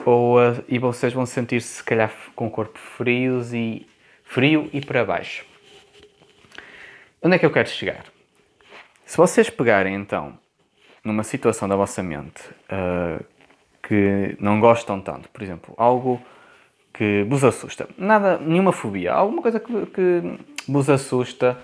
ou, 0.06 0.38
uh, 0.40 0.64
e 0.68 0.78
vocês 0.80 1.14
vão 1.14 1.26
sentir-se 1.26 1.68
se 1.68 1.84
calhar 1.84 2.12
com 2.36 2.48
o 2.48 2.52
corpo 2.52 2.78
frios 2.78 3.54
e, 3.54 3.88
frio 4.24 4.70
e 4.74 4.82
para 4.82 5.06
baixo. 5.06 5.46
Onde 7.22 7.36
é 7.36 7.40
que 7.40 7.46
eu 7.46 7.52
quero 7.52 7.70
chegar? 7.70 8.06
Se 9.06 9.18
vocês 9.18 9.50
pegarem 9.50 9.94
então 9.94 10.38
numa 11.04 11.24
situação 11.24 11.68
da 11.68 11.76
vossa 11.76 12.02
mente 12.02 12.42
uh, 12.72 13.24
que 13.82 14.36
não 14.40 14.60
gostam 14.60 15.02
tanto, 15.02 15.30
por 15.30 15.42
exemplo, 15.42 15.74
algo 15.78 16.22
que 16.94 17.26
vos 17.28 17.44
assusta, 17.44 17.88
nada, 17.98 18.38
nenhuma 18.38 18.72
fobia, 18.72 19.14
alguma 19.14 19.42
coisa 19.42 19.60
que, 19.60 19.86
que 19.88 20.40
vos 20.68 20.90
assusta, 20.90 21.58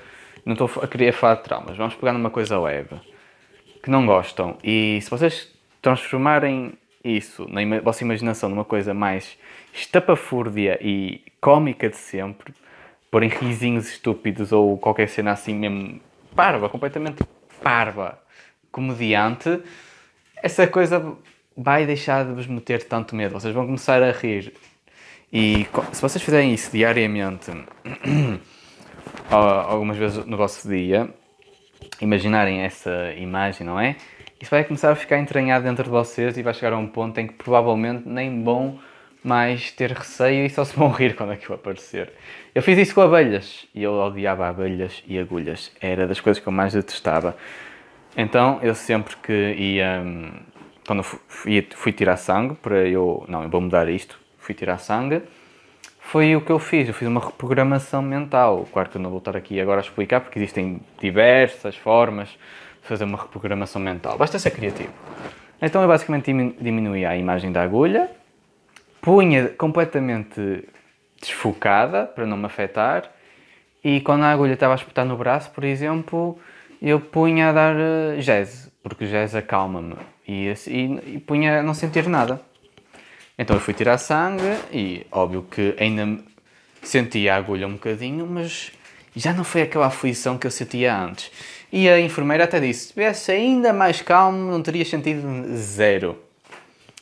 não 0.46 0.54
estou 0.54 0.70
a 0.82 0.88
querer 0.88 1.12
falar 1.14 1.36
de 1.36 1.44
traumas, 1.44 1.78
vamos 1.78 1.96
pegar 1.96 2.14
numa 2.14 2.30
coisa 2.30 2.60
leve, 2.60 2.96
que 3.84 3.90
não 3.90 4.06
gostam, 4.06 4.58
e 4.64 5.00
se 5.02 5.10
vocês 5.10 5.54
transformarem 5.82 6.74
isso 7.04 7.48
na 7.50 7.80
vossa 7.80 8.04
imaginação 8.04 8.50
numa 8.50 8.66
coisa 8.66 8.94
mais 8.94 9.38
estapafúrdia 9.74 10.78
e 10.82 11.22
cómica 11.40 11.90
de 11.90 11.98
sempre, 11.98 12.54
porem 13.12 13.30
risinhos 13.30 13.88
estúpidos 13.88 14.52
ou 14.52 14.78
qualquer 14.78 15.08
cena 15.08 15.32
assim 15.32 15.54
mesmo 15.54 16.02
parva, 16.36 16.70
completamente 16.70 17.24
parva, 17.62 18.20
comediante, 18.72 19.62
essa 20.36 20.68
coisa 20.68 21.18
vai 21.56 21.86
deixar 21.86 22.26
de 22.26 22.34
vos 22.34 22.46
meter 22.46 22.84
tanto 22.84 23.16
medo. 23.16 23.34
Vocês 23.34 23.54
vão 23.54 23.66
começar 23.66 24.04
a 24.04 24.12
rir. 24.12 24.54
E 25.34 25.68
se 25.92 26.02
vocês 26.02 26.24
fizerem 26.24 26.54
isso 26.54 26.72
diariamente, 26.72 27.52
algumas 29.30 29.98
vezes 29.98 30.24
no 30.26 30.38
vosso 30.38 30.68
dia, 30.70 31.10
imaginarem 32.00 32.62
essa 32.62 33.14
imagem, 33.18 33.66
não 33.66 33.80
é? 33.80 33.96
Isso 34.40 34.52
vai 34.52 34.64
começar 34.64 34.92
a 34.92 34.96
ficar 34.96 35.18
entranhado 35.18 35.66
dentro 35.66 35.84
de 35.84 35.90
vocês 35.90 36.38
e 36.38 36.44
vai 36.44 36.54
chegar 36.54 36.74
a 36.74 36.78
um 36.78 36.88
ponto 36.88 37.20
em 37.20 37.26
que 37.26 37.34
provavelmente 37.34 38.08
nem 38.08 38.42
bom 38.42 38.78
mais 39.24 39.72
ter 39.72 39.92
receio 39.92 40.46
e 40.46 40.50
só 40.50 40.64
se 40.64 40.76
vão 40.76 40.90
rir 40.90 41.16
quando 41.16 41.32
aquilo 41.32 41.56
aparecer. 41.56 42.14
Eu 42.54 42.62
fiz 42.62 42.78
isso 42.78 42.94
com 42.94 43.02
abelhas 43.02 43.68
e 43.74 43.82
eu 43.82 43.94
odiava 43.94 44.48
abelhas 44.48 45.04
e 45.08 45.18
agulhas. 45.18 45.72
Era 45.82 46.06
das 46.06 46.20
coisas 46.20 46.42
que 46.42 46.48
eu 46.48 46.54
mais 46.54 46.74
detestava. 46.74 47.36
Então 48.16 48.60
eu 48.62 48.76
sempre 48.76 49.16
que 49.18 49.54
ia. 49.54 50.04
Quando 50.86 51.04
fui, 51.04 51.68
fui 51.76 51.92
tirar 51.92 52.16
sangue, 52.18 52.56
para 52.56 52.88
eu. 52.88 53.26
Não, 53.28 53.44
eu 53.44 53.50
vou 53.50 53.60
mudar 53.60 53.90
isto. 53.90 54.20
Fui 54.38 54.54
tirar 54.54 54.78
sangue. 54.78 55.24
Foi 56.00 56.36
o 56.36 56.42
que 56.42 56.52
eu 56.52 56.60
fiz. 56.60 56.88
Eu 56.88 56.94
fiz 56.94 57.08
uma 57.08 57.20
reprogramação 57.20 58.02
mental. 58.02 58.68
Claro 58.72 58.90
que 58.90 58.98
eu 58.98 59.02
não 59.02 59.10
vou 59.10 59.20
estar 59.20 59.36
aqui 59.36 59.60
agora 59.60 59.82
a 59.82 59.84
explicar, 59.84 60.22
porque 60.22 60.40
existem 60.40 60.80
diversas 61.00 61.76
formas 61.76 62.38
fazer 62.88 63.04
uma 63.04 63.18
reprogramação 63.18 63.82
mental. 63.82 64.18
Basta 64.18 64.40
ser 64.40 64.52
criativo. 64.52 64.92
Então 65.62 65.82
eu 65.82 65.88
basicamente 65.88 66.32
diminuía 66.60 67.10
a 67.10 67.18
imagem 67.18 67.52
da 67.52 67.64
agulha, 67.64 68.10
punha 69.02 69.50
completamente 69.50 70.68
desfocada 71.20 72.06
para 72.06 72.26
não 72.26 72.38
me 72.38 72.46
afetar 72.46 73.12
e 73.84 74.02
quando 74.02 74.24
a 74.24 74.32
agulha 74.32 74.54
estava 74.54 74.74
a 74.74 74.76
espetar 74.76 75.06
no 75.06 75.16
braço, 75.18 75.50
por 75.52 75.64
exemplo, 75.64 76.38
eu 76.82 77.00
punha 77.00 77.50
a 77.50 77.52
dar 77.54 77.76
uh, 77.76 78.20
jazz, 78.20 78.72
porque 78.84 79.08
jazz 79.08 79.34
acalma-me 79.34 79.96
e, 80.28 80.52
e, 80.68 81.16
e 81.16 81.20
punha 81.20 81.60
a 81.60 81.64
não 81.64 81.74
sentir 81.74 82.08
nada. 82.08 82.42
Então 83.38 83.56
eu 83.56 83.60
fui 83.60 83.74
tirar 83.74 83.98
sangue 83.98 84.58
e 84.72 85.06
óbvio 85.12 85.44
que 85.44 85.76
ainda 85.80 86.22
sentia 86.82 87.36
a 87.36 87.38
agulha 87.38 87.68
um 87.68 87.74
bocadinho, 87.74 88.26
mas 88.26 88.72
já 89.18 89.34
não 89.34 89.44
foi 89.44 89.64
aquela 89.64 89.88
aflição 89.88 90.38
que 90.38 90.46
eu 90.46 90.52
sentia 90.52 90.96
antes. 90.96 91.32
E 91.72 91.90
a 91.90 92.00
enfermeira 92.00 92.44
até 92.44 92.60
disse: 92.60 92.80
se 92.80 92.86
estivesse 92.88 93.32
ainda 93.32 93.74
mais 93.74 94.02
calmo, 94.02 94.52
não 94.52 94.62
teria 94.62 94.86
sentido 94.86 95.46
zero. 95.56 96.18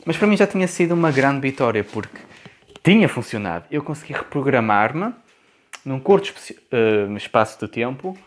Mas 0.05 0.17
para 0.17 0.27
mim 0.27 0.37
já 0.37 0.47
tinha 0.47 0.67
sido 0.67 0.93
uma 0.93 1.11
grande 1.11 1.41
vitória, 1.41 1.83
porque 1.83 2.17
tinha 2.83 3.09
funcionado. 3.09 3.65
Eu 3.71 3.83
consegui 3.83 4.13
reprogramar-me 4.13 5.13
num 5.83 5.99
curto 5.99 6.33
uh, 6.71 7.17
espaço 7.17 7.59
de 7.59 7.71
tempo 7.71 8.17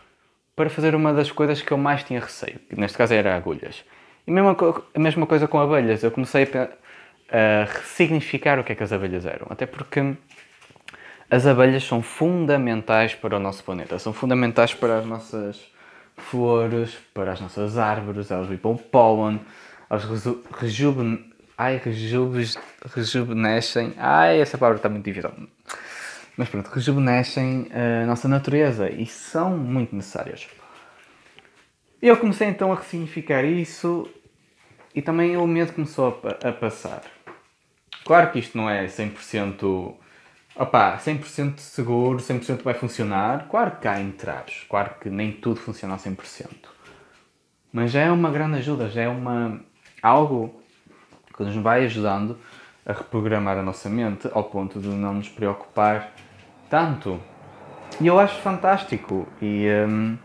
para 0.55 0.69
fazer 0.69 0.93
uma 0.93 1.13
das 1.13 1.31
coisas 1.31 1.61
que 1.61 1.71
eu 1.71 1.77
mais 1.77 2.03
tinha 2.03 2.19
receio, 2.19 2.59
que 2.69 2.77
neste 2.77 2.97
caso 2.97 3.13
era 3.13 3.35
agulhas. 3.35 3.83
E 4.27 4.31
mesma, 4.31 4.55
a 4.93 4.99
mesma 4.99 5.25
coisa 5.25 5.47
com 5.47 5.59
abelhas, 5.59 6.03
eu 6.03 6.11
comecei 6.11 6.43
a, 6.43 6.69
a 7.31 7.65
ressignificar 7.65 8.59
o 8.59 8.63
que 8.63 8.73
é 8.73 8.75
que 8.75 8.83
as 8.83 8.91
abelhas 8.91 9.25
eram, 9.25 9.47
até 9.49 9.65
porque 9.65 10.13
as 11.29 11.45
abelhas 11.45 11.83
são 11.83 12.01
fundamentais 12.01 13.13
para 13.13 13.37
o 13.37 13.39
nosso 13.39 13.63
planeta, 13.63 13.99
são 13.99 14.11
fundamentais 14.11 14.73
para 14.73 14.99
as 14.99 15.05
nossas 15.05 15.61
flores, 16.17 16.97
para 17.13 17.33
as 17.33 17.41
nossas 17.41 17.77
árvores, 17.77 18.31
elas 18.31 18.47
vipam 18.47 18.75
pólen, 18.75 19.39
elas 19.89 20.05
rejuven... 20.59 21.29
Ai, 21.57 21.81
rejuvenescem... 22.95 23.93
Ai, 23.97 24.39
essa 24.39 24.57
palavra 24.57 24.77
está 24.77 24.89
muito 24.89 25.05
difícil. 25.05 25.31
Mas 26.37 26.47
pronto, 26.47 26.69
rejuvenescem 26.69 27.67
a 27.73 28.05
nossa 28.05 28.27
natureza 28.27 28.89
e 28.89 29.05
são 29.05 29.57
muito 29.57 29.93
necessárias. 29.93 30.47
Eu 32.01 32.15
comecei 32.15 32.47
então 32.47 32.71
a 32.71 32.75
ressignificar 32.75 33.43
isso 33.43 34.09
e 34.95 35.01
também 35.01 35.35
o 35.35 35.45
medo 35.45 35.73
começou 35.73 36.21
a, 36.23 36.47
a 36.47 36.53
passar. 36.53 37.01
Claro 38.05 38.31
que 38.31 38.39
isto 38.39 38.57
não 38.57 38.69
é 38.69 38.85
100%, 38.85 39.95
opá, 40.59 40.97
100% 40.97 41.57
seguro, 41.59 42.19
100% 42.19 42.61
vai 42.61 42.73
funcionar. 42.73 43.47
Claro 43.49 43.77
que 43.79 43.87
há 43.87 43.99
entraves, 44.01 44.65
claro 44.69 44.91
que 44.99 45.09
nem 45.09 45.31
tudo 45.31 45.59
funciona 45.59 45.95
a 45.95 45.97
100%. 45.97 46.47
Mas 47.71 47.91
já 47.91 48.01
é 48.01 48.11
uma 48.11 48.29
grande 48.29 48.57
ajuda, 48.57 48.89
já 48.89 49.03
é 49.03 49.07
uma, 49.07 49.61
algo 50.01 50.61
que 51.35 51.43
nos 51.43 51.55
vai 51.55 51.85
ajudando 51.85 52.37
a 52.85 52.91
reprogramar 52.91 53.57
a 53.57 53.63
nossa 53.63 53.89
mente 53.89 54.27
ao 54.33 54.43
ponto 54.43 54.79
de 54.79 54.87
não 54.87 55.13
nos 55.13 55.29
preocupar 55.29 56.11
tanto. 56.69 57.21
E 58.01 58.07
eu 58.07 58.19
acho 58.19 58.41
fantástico. 58.41 59.27
E 59.41 59.67
um, 59.87 60.17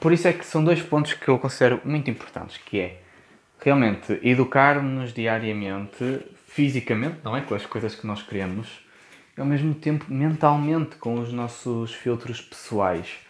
por 0.00 0.12
isso 0.12 0.26
é 0.26 0.32
que 0.32 0.44
são 0.44 0.64
dois 0.64 0.82
pontos 0.82 1.12
que 1.12 1.28
eu 1.28 1.38
considero 1.38 1.80
muito 1.84 2.10
importantes, 2.10 2.56
que 2.56 2.80
é 2.80 3.02
realmente 3.60 4.18
educar-nos 4.22 5.12
diariamente, 5.12 6.20
fisicamente, 6.46 7.18
não 7.22 7.36
é? 7.36 7.42
Com 7.42 7.54
as 7.54 7.66
coisas 7.66 7.94
que 7.94 8.06
nós 8.06 8.22
queremos, 8.22 8.87
e 9.38 9.40
ao 9.40 9.46
mesmo 9.46 9.72
tempo 9.72 10.12
mentalmente, 10.12 10.96
com 10.96 11.20
os 11.20 11.32
nossos 11.32 11.94
filtros 11.94 12.40
pessoais. 12.40 13.20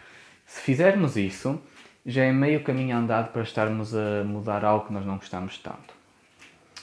Se 0.47 0.63
fizermos 0.63 1.19
isso, 1.19 1.61
já 2.05 2.25
é 2.25 2.33
meio 2.33 2.65
caminho 2.65 2.97
andado 2.97 3.31
para 3.31 3.43
estarmos 3.43 3.95
a 3.95 4.25
mudar 4.25 4.65
algo 4.65 4.87
que 4.87 4.93
nós 4.95 5.05
não 5.05 5.17
gostamos 5.17 5.59
tanto. 5.59 5.95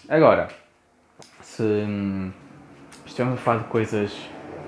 Agora, 0.07 0.47
se 1.41 1.63
hum, 1.63 2.31
estamos 3.03 3.33
a 3.33 3.37
falar 3.37 3.63
de 3.63 3.69
coisas 3.69 4.15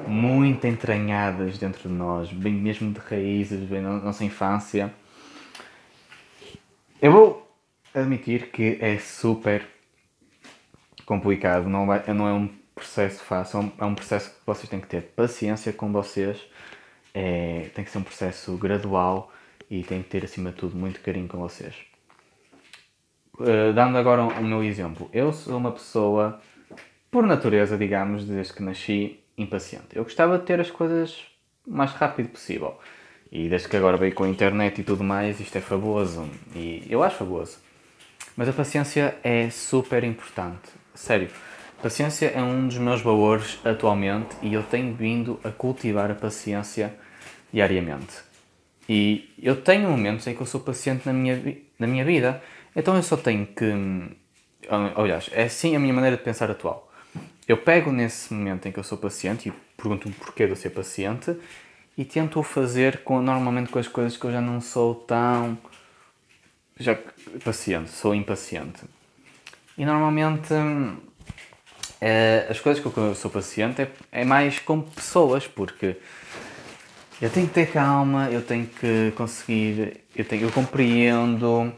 muito 0.08 0.66
entranhadas 0.66 1.60
dentro 1.60 1.88
de 1.88 1.94
nós, 1.94 2.34
bem 2.34 2.54
mesmo 2.54 2.92
de 2.92 3.00
raízes, 3.00 3.60
bem 3.60 3.82
na 3.82 4.00
nossa 4.00 4.26
infância. 4.26 4.92
Eu 7.00 7.12
vou 7.12 7.56
admitir 7.94 8.50
que 8.50 8.80
é 8.82 8.98
super 8.98 9.68
complicado, 11.06 11.70
não, 11.70 11.86
não 11.86 12.28
é 12.28 12.34
um 12.34 12.50
processo 12.78 13.24
fácil, 13.24 13.72
é 13.78 13.86
um 13.86 13.96
processo 13.96 14.30
que 14.30 14.38
vocês 14.46 14.70
têm 14.70 14.80
que 14.80 14.88
ter 14.88 15.02
paciência 15.02 15.74
com 15.74 15.92
vocês, 15.92 16.40
é, 17.14 17.70
tem 17.74 17.84
que 17.84 17.92
ser 17.92 17.98
um 17.98 18.04
processo 18.04 18.56
gradual 18.58 19.32
e 19.70 19.84
tem 19.84 20.02
que 20.02 20.10
ter, 20.10 20.24
acima 20.24 20.52
de 20.52 20.58
tudo, 20.58 20.78
muito 20.78 21.02
carinho 21.02 21.28
com 21.28 21.40
vocês. 21.40 21.76
Uh, 23.34 23.74
dando 23.74 23.98
agora 23.98 24.24
o 24.24 24.44
meu 24.44 24.64
exemplo, 24.64 25.10
eu 25.14 25.32
sou 25.34 25.58
uma 25.58 25.72
pessoa, 25.72 26.40
por 27.12 27.26
natureza, 27.26 27.78
digamos, 27.78 28.24
desde 28.26 28.54
que 28.54 28.64
nasci, 28.64 29.20
impaciente. 29.38 29.96
Eu 29.96 30.04
gostava 30.04 30.40
de 30.40 30.46
ter 30.46 30.60
as 30.60 30.72
coisas 30.72 31.26
o 31.66 31.76
mais 31.76 31.92
rápido 31.92 32.30
possível. 32.30 32.80
E 33.32 33.50
desde 33.50 33.68
que 33.68 33.76
agora 33.76 33.98
veio 33.98 34.16
com 34.16 34.24
a 34.24 34.30
internet 34.30 34.80
e 34.80 34.84
tudo 34.84 35.04
mais, 35.04 35.40
isto 35.40 35.58
é 35.58 35.62
fabuloso. 35.62 36.30
E 36.56 36.86
eu 36.90 37.04
acho 37.04 37.18
fabuloso. 37.18 37.58
Mas 38.36 38.48
a 38.48 38.54
paciência 38.54 39.18
é 39.24 39.50
super 39.50 40.04
importante. 40.04 40.70
Sério, 40.96 41.30
paciência 41.82 42.28
é 42.28 42.42
um 42.42 42.68
dos 42.68 42.78
meus 42.78 43.02
valores 43.02 43.60
atualmente 43.64 44.36
e 44.42 44.54
eu 44.54 44.64
tenho 44.64 44.94
vindo 44.94 45.40
a 45.44 45.52
cultivar 45.52 46.12
a 46.12 46.16
paciência 46.16 46.94
diariamente. 47.52 48.16
E 48.90 49.34
eu 49.42 49.62
tenho 49.62 49.90
momentos 49.90 50.26
em 50.28 50.36
que 50.36 50.42
eu 50.42 50.46
sou 50.46 50.62
paciente 50.62 51.06
na 51.06 51.14
minha, 51.14 51.58
na 51.78 51.88
minha 51.88 52.06
vida, 52.06 52.42
então 52.76 52.96
eu 52.96 53.04
só 53.04 53.18
tenho 53.18 53.46
que. 53.46 53.66
Aliás, 54.96 55.30
é 55.34 55.44
assim 55.44 55.76
a 55.76 55.80
minha 55.80 55.94
maneira 55.94 56.18
de 56.18 56.24
pensar 56.24 56.50
atual. 56.50 56.92
Eu 57.48 57.58
pego 57.58 57.92
nesse 57.92 58.34
momento 58.34 58.68
em 58.68 58.72
que 58.72 58.80
eu 58.80 58.84
sou 58.84 58.98
paciente 58.98 59.50
e 59.50 59.54
pergunto-me 59.78 60.14
porquê 60.14 60.46
de 60.46 60.52
eu 60.52 60.56
ser 60.56 60.72
paciente 60.72 61.36
e 61.98 62.04
tento 62.04 62.42
fazer 62.44 63.04
com, 63.04 63.22
normalmente 63.22 63.70
com 63.70 63.80
as 63.80 63.88
coisas 63.88 64.18
que 64.18 64.26
eu 64.26 64.32
já 64.32 64.42
não 64.42 64.60
sou 64.62 64.94
tão 64.94 65.58
já 66.80 66.98
paciente, 67.44 67.90
sou 67.90 68.14
impaciente. 68.14 68.84
E 69.78 69.86
normalmente 69.86 70.54
é, 70.54 70.98
as 72.50 72.60
coisas 72.60 72.82
que 72.82 72.98
eu 72.98 73.16
sou 73.16 73.32
paciente 73.32 73.82
é, 73.82 73.90
é 74.12 74.26
mais 74.26 74.60
com 74.60 74.82
pessoas, 74.82 75.48
porque 75.48 75.98
eu 77.22 77.30
tenho 77.30 77.48
que 77.48 77.54
ter 77.54 77.72
calma, 77.72 78.30
eu 78.30 78.42
tenho 78.42 78.68
que 78.68 79.12
conseguir, 79.16 80.02
eu, 80.16 80.24
tenho, 80.24 80.44
eu 80.44 80.52
compreendo 80.52 81.74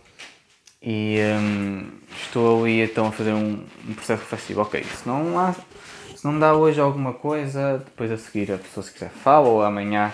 e 0.82 1.18
hum, 1.40 1.90
estou 2.22 2.64
ali 2.64 2.82
então 2.82 3.08
a 3.08 3.12
fazer 3.12 3.34
um, 3.34 3.64
um 3.88 3.94
processo 3.94 4.22
reflexivo. 4.22 4.62
Ok, 4.62 4.84
se 4.84 5.08
não 5.08 5.40
há 5.40 5.56
se 6.20 6.26
não 6.26 6.38
dá 6.38 6.54
hoje 6.54 6.82
alguma 6.82 7.14
coisa, 7.14 7.78
depois 7.78 8.12
a 8.12 8.18
seguir 8.18 8.52
a 8.52 8.58
pessoa 8.58 8.86
se 8.86 8.92
quiser 8.92 9.10
fala, 9.10 9.48
ou 9.48 9.64
amanhã 9.64 10.12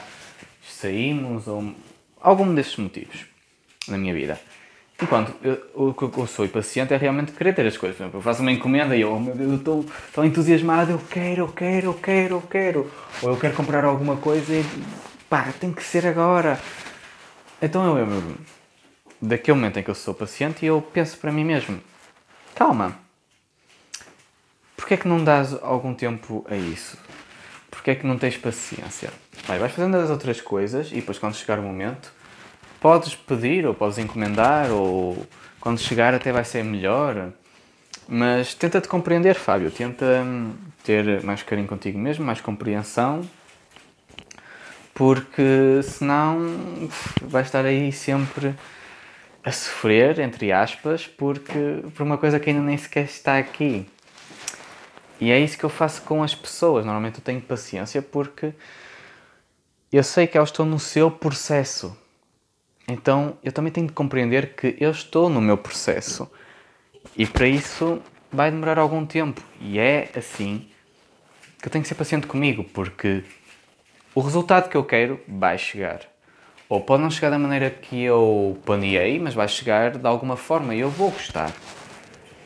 saímos, 0.62 1.48
ou 1.48 1.74
algum 2.22 2.54
desses 2.54 2.78
motivos 2.78 3.26
na 3.88 3.98
minha 3.98 4.14
vida. 4.14 4.40
Enquanto 5.02 5.34
eu, 5.44 5.62
o 5.74 5.94
que 5.94 6.04
eu 6.04 6.28
sou 6.28 6.46
impaciente 6.46 6.94
é 6.94 6.98
realmente 6.98 7.32
querer 7.34 7.54
ter 7.54 7.68
as 7.68 7.76
coisas. 7.76 7.98
Por 7.98 8.04
exemplo, 8.04 8.20
eu 8.20 8.24
faço 8.24 8.42
uma 8.42 8.52
encomenda 8.52 8.96
e 8.96 9.02
eu, 9.02 9.12
oh 9.12 9.20
meu 9.20 9.36
Deus, 9.36 9.52
eu 9.52 9.58
estou 9.58 9.86
tão 10.14 10.24
entusiasmado, 10.24 10.92
eu 10.92 11.00
quero, 11.10 11.42
eu 11.42 11.48
quero, 11.50 11.88
eu 11.88 11.94
quero, 11.94 12.36
eu 12.36 12.42
quero. 12.42 12.92
Ou 13.22 13.32
eu 13.32 13.38
quero 13.38 13.54
comprar 13.54 13.84
alguma 13.84 14.16
coisa 14.18 14.54
e 14.54 14.64
pá, 15.30 15.54
tem 15.60 15.72
que 15.72 15.84
ser 15.84 16.08
agora. 16.08 16.60
Então 17.62 17.86
eu 17.86 17.94
lembro 17.94 18.38
daquele 19.22 19.58
momento 19.58 19.80
em 19.80 19.84
que 19.84 19.90
eu 19.90 19.96
sou 19.96 20.14
paciente 20.14 20.66
eu 20.66 20.82
penso 20.82 21.18
para 21.18 21.32
mim 21.32 21.44
mesmo, 21.44 21.82
calma, 22.54 23.06
Porquê 24.86 24.94
é 24.94 24.98
que 24.98 25.08
não 25.08 25.24
dás 25.24 25.52
algum 25.64 25.96
tempo 25.96 26.46
a 26.48 26.56
isso? 26.56 26.96
Porquê 27.72 27.90
é 27.90 27.96
que 27.96 28.06
não 28.06 28.20
tens 28.20 28.38
paciência? 28.38 29.12
Vai, 29.48 29.58
vais 29.58 29.72
fazendo 29.72 29.98
as 29.98 30.12
outras 30.12 30.40
coisas 30.40 30.92
e 30.92 30.96
depois 30.98 31.18
quando 31.18 31.34
chegar 31.34 31.58
o 31.58 31.64
momento 31.64 32.14
podes 32.80 33.16
pedir 33.16 33.66
ou 33.66 33.74
podes 33.74 33.98
encomendar 33.98 34.72
ou 34.72 35.26
quando 35.60 35.80
chegar 35.80 36.14
até 36.14 36.32
vai 36.32 36.46
ser 36.46 36.64
melhor. 36.64 37.32
Mas 38.08 38.54
tenta-te 38.54 38.88
compreender, 38.88 39.36
Fábio. 39.36 39.72
Tenta 39.72 40.06
hum, 40.06 40.54
ter 40.84 41.24
mais 41.24 41.42
carinho 41.42 41.68
contigo 41.68 41.98
mesmo, 41.98 42.24
mais 42.24 42.40
compreensão, 42.40 43.28
porque 44.94 45.82
senão 45.84 46.90
vais 47.22 47.48
estar 47.48 47.66
aí 47.66 47.92
sempre 47.92 48.54
a 49.44 49.52
sofrer, 49.52 50.20
entre 50.20 50.52
aspas, 50.52 51.08
porque 51.08 51.84
por 51.96 52.04
uma 52.04 52.18
coisa 52.18 52.40
que 52.40 52.50
ainda 52.50 52.62
nem 52.62 52.78
sequer 52.78 53.06
está 53.06 53.38
aqui. 53.38 53.88
E 55.20 55.32
é 55.32 55.40
isso 55.40 55.58
que 55.58 55.64
eu 55.64 55.70
faço 55.70 56.02
com 56.02 56.24
as 56.24 56.36
pessoas. 56.36 56.86
Normalmente 56.86 57.20
eu 57.20 57.24
tenho 57.24 57.42
paciência 57.42 58.02
porque 58.02 58.54
eu 59.92 60.04
sei 60.04 60.28
que 60.28 60.38
elas 60.38 60.50
estão 60.50 60.66
no 60.66 60.80
seu 60.80 61.10
processo. 61.10 61.96
Então 62.96 63.38
eu 63.44 63.52
também 63.52 63.74
tenho 63.74 63.88
de 63.88 63.94
compreender 63.94 64.56
que 64.56 64.78
eu 64.80 64.90
estou 64.90 65.30
no 65.30 65.42
meu 65.42 65.58
processo. 65.58 66.32
E 67.18 67.26
para 67.26 67.46
isso 67.46 68.02
vai 68.32 68.50
demorar 68.50 68.80
algum 68.80 69.06
tempo. 69.06 69.42
E 69.60 69.78
é 69.78 70.10
assim 70.16 70.66
que 71.60 71.68
eu 71.68 71.72
tenho 71.72 71.82
que 71.82 71.90
ser 71.90 71.96
paciente 71.96 72.26
comigo, 72.26 72.64
porque 72.64 73.22
o 74.14 74.22
resultado 74.22 74.70
que 74.70 74.78
eu 74.78 74.84
quero 74.86 75.20
vai 75.28 75.58
chegar. 75.58 76.00
Ou 76.70 76.80
pode 76.80 77.04
não 77.04 77.12
chegar 77.12 77.30
da 77.30 77.38
maneira 77.38 77.70
que 77.70 78.02
eu 78.02 78.58
planeei, 78.66 79.20
mas 79.20 79.34
vai 79.34 79.48
chegar 79.50 79.98
de 79.98 80.08
alguma 80.08 80.38
forma 80.38 80.74
e 80.74 80.80
eu 80.80 80.90
vou 80.90 81.12
gostar. 81.12 81.52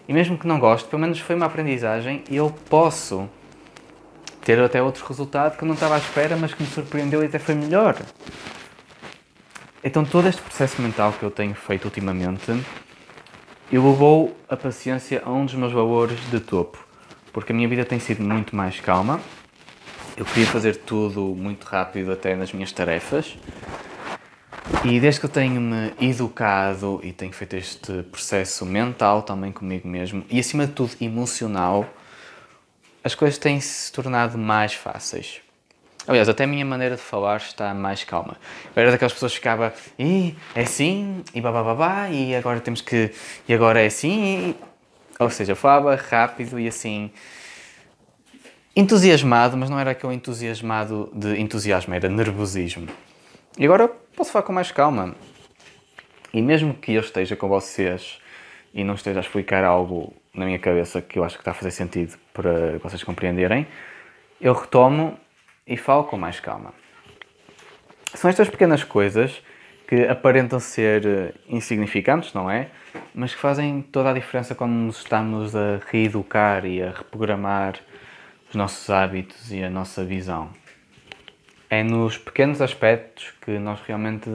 E 0.08 0.14
mesmo 0.14 0.36
que 0.36 0.48
não 0.48 0.60
goste, 0.60 0.90
pelo 0.90 1.00
menos 1.00 1.20
foi 1.20 1.36
uma 1.36 1.46
aprendizagem 1.46 2.24
e 2.28 2.36
eu 2.36 2.50
posso 2.70 3.30
ter 4.44 4.60
até 4.60 4.82
outro 4.82 5.06
resultado 5.06 5.56
que 5.56 5.64
eu 5.64 5.68
não 5.68 5.76
estava 5.76 5.94
à 5.94 6.00
espera, 6.00 6.36
mas 6.36 6.56
que 6.56 6.64
me 6.64 6.70
surpreendeu 6.70 7.22
e 7.22 7.28
até 7.28 7.38
foi 7.38 7.54
melhor. 7.54 7.96
Então 9.82 10.04
todo 10.04 10.28
este 10.28 10.42
processo 10.42 10.82
mental 10.82 11.14
que 11.14 11.24
eu 11.24 11.32
tenho 11.32 11.56
feito 11.56 11.86
ultimamente 11.86 12.52
elevou 13.72 14.36
a 14.50 14.58
paciência 14.58 15.22
a 15.26 15.32
um 15.32 15.46
dos 15.46 15.56
meus 15.56 15.72
valores 15.72 16.20
de 16.30 16.40
topo. 16.40 16.86
Porque 17.32 17.54
a 17.54 17.56
minha 17.56 17.68
vida 17.68 17.86
tem 17.86 17.98
sido 17.98 18.22
muito 18.22 18.56
mais 18.56 18.80
calma. 18.82 19.22
Eu 20.18 20.26
queria 20.26 20.48
fazer 20.48 20.76
tudo 20.76 21.34
muito 21.34 21.64
rápido 21.64 22.12
até 22.12 22.36
nas 22.36 22.52
minhas 22.52 22.74
tarefas. 22.74 23.38
E 24.84 25.00
desde 25.00 25.22
que 25.22 25.26
eu 25.28 25.30
tenho-me 25.30 25.94
educado 26.00 27.00
e 27.02 27.14
tenho 27.14 27.32
feito 27.32 27.56
este 27.56 28.04
processo 28.04 28.66
mental 28.66 29.22
também 29.22 29.52
comigo 29.52 29.88
mesmo 29.88 30.26
e 30.30 30.40
acima 30.40 30.68
de 30.68 30.74
tudo 30.74 30.92
emocional, 31.00 31.86
as 33.04 33.16
coisas 33.16 33.38
têm 33.38 33.62
se 33.62 33.92
tornado 33.92 34.38
mais 34.38 34.74
fáceis. 34.74 35.42
Aliás, 36.08 36.28
até 36.28 36.46
a 36.46 36.48
minha 36.48 36.66
maneira 36.66 36.96
de 36.96 37.02
falar 37.02 37.38
está 37.38 37.74
mais 37.74 38.04
calma. 38.04 38.38
Eu 38.76 38.82
era 38.82 38.92
daquelas 38.92 39.14
pessoas 39.14 39.32
que 39.32 39.38
ficava, 39.38 39.74
e 39.98 40.36
é 40.56 40.62
assim, 40.62 41.24
e 41.34 41.42
babá, 41.42 42.10
e 42.10 42.36
agora 42.36 42.60
temos 42.60 42.82
que, 42.82 43.12
e 43.48 43.54
agora 43.54 43.82
é 43.82 43.86
assim, 43.86 44.50
e... 44.50 44.56
ou 45.20 45.30
seja, 45.30 45.56
falava 45.56 45.96
rápido 45.96 46.60
e 46.60 46.68
assim, 46.68 47.12
entusiasmado, 48.76 49.58
mas 49.58 49.70
não 49.70 49.80
era 49.80 49.92
aquele 49.92 50.14
entusiasmado 50.14 51.12
de 51.14 51.40
entusiasmo, 51.40 51.94
era 51.94 52.10
nervosismo. 52.10 52.88
E 53.58 53.66
agora 53.66 53.88
posso 54.16 54.32
falar 54.32 54.44
com 54.44 54.54
mais 54.54 54.72
calma. 54.72 55.14
E 56.34 56.42
mesmo 56.42 56.74
que 56.74 56.94
eu 56.94 57.02
esteja 57.02 57.36
com 57.36 57.50
vocês 57.50 58.20
e 58.74 58.84
não 58.84 58.94
esteja 58.94 59.20
a 59.20 59.22
explicar 59.22 59.64
algo 59.64 60.14
na 60.34 60.46
minha 60.46 60.60
cabeça 60.60 61.02
que 61.02 61.20
eu 61.20 61.24
acho 61.24 61.36
que 61.36 61.42
está 61.42 61.52
a 61.52 61.54
fazer 61.54 61.72
sentido 61.72 62.18
para 62.34 62.78
vocês 62.80 63.04
compreenderem, 63.04 63.68
eu 64.40 64.54
retomo 64.54 65.20
e 65.70 65.78
falo 65.78 66.04
com 66.04 66.18
mais 66.18 66.40
calma. 66.40 66.74
São 68.16 68.28
estas 68.28 68.50
pequenas 68.50 68.84
coisas 68.84 69.42
que 69.88 70.04
aparentam 70.08 70.60
ser 70.60 71.06
eh, 71.06 71.34
insignificantes, 71.48 72.34
não 72.34 72.50
é? 72.50 72.70
Mas 73.14 73.34
que 73.34 73.40
fazem 73.40 73.82
toda 73.82 74.10
a 74.10 74.14
diferença 74.14 74.56
quando 74.56 74.72
nos 74.72 74.98
estamos 74.98 75.56
a 75.56 75.80
reeducar 75.92 76.66
e 76.66 76.82
a 76.82 76.92
reprogramar 76.92 77.76
os 78.50 78.56
nossos 78.56 78.90
hábitos 78.90 79.52
e 79.52 79.64
a 79.64 79.70
nossa 79.70 80.04
visão. 80.04 80.50
É 81.70 81.84
nos 81.84 82.18
pequenos 82.18 82.62
aspectos 82.62 83.32
que 83.42 83.60
nós 83.60 83.80
realmente 83.82 84.30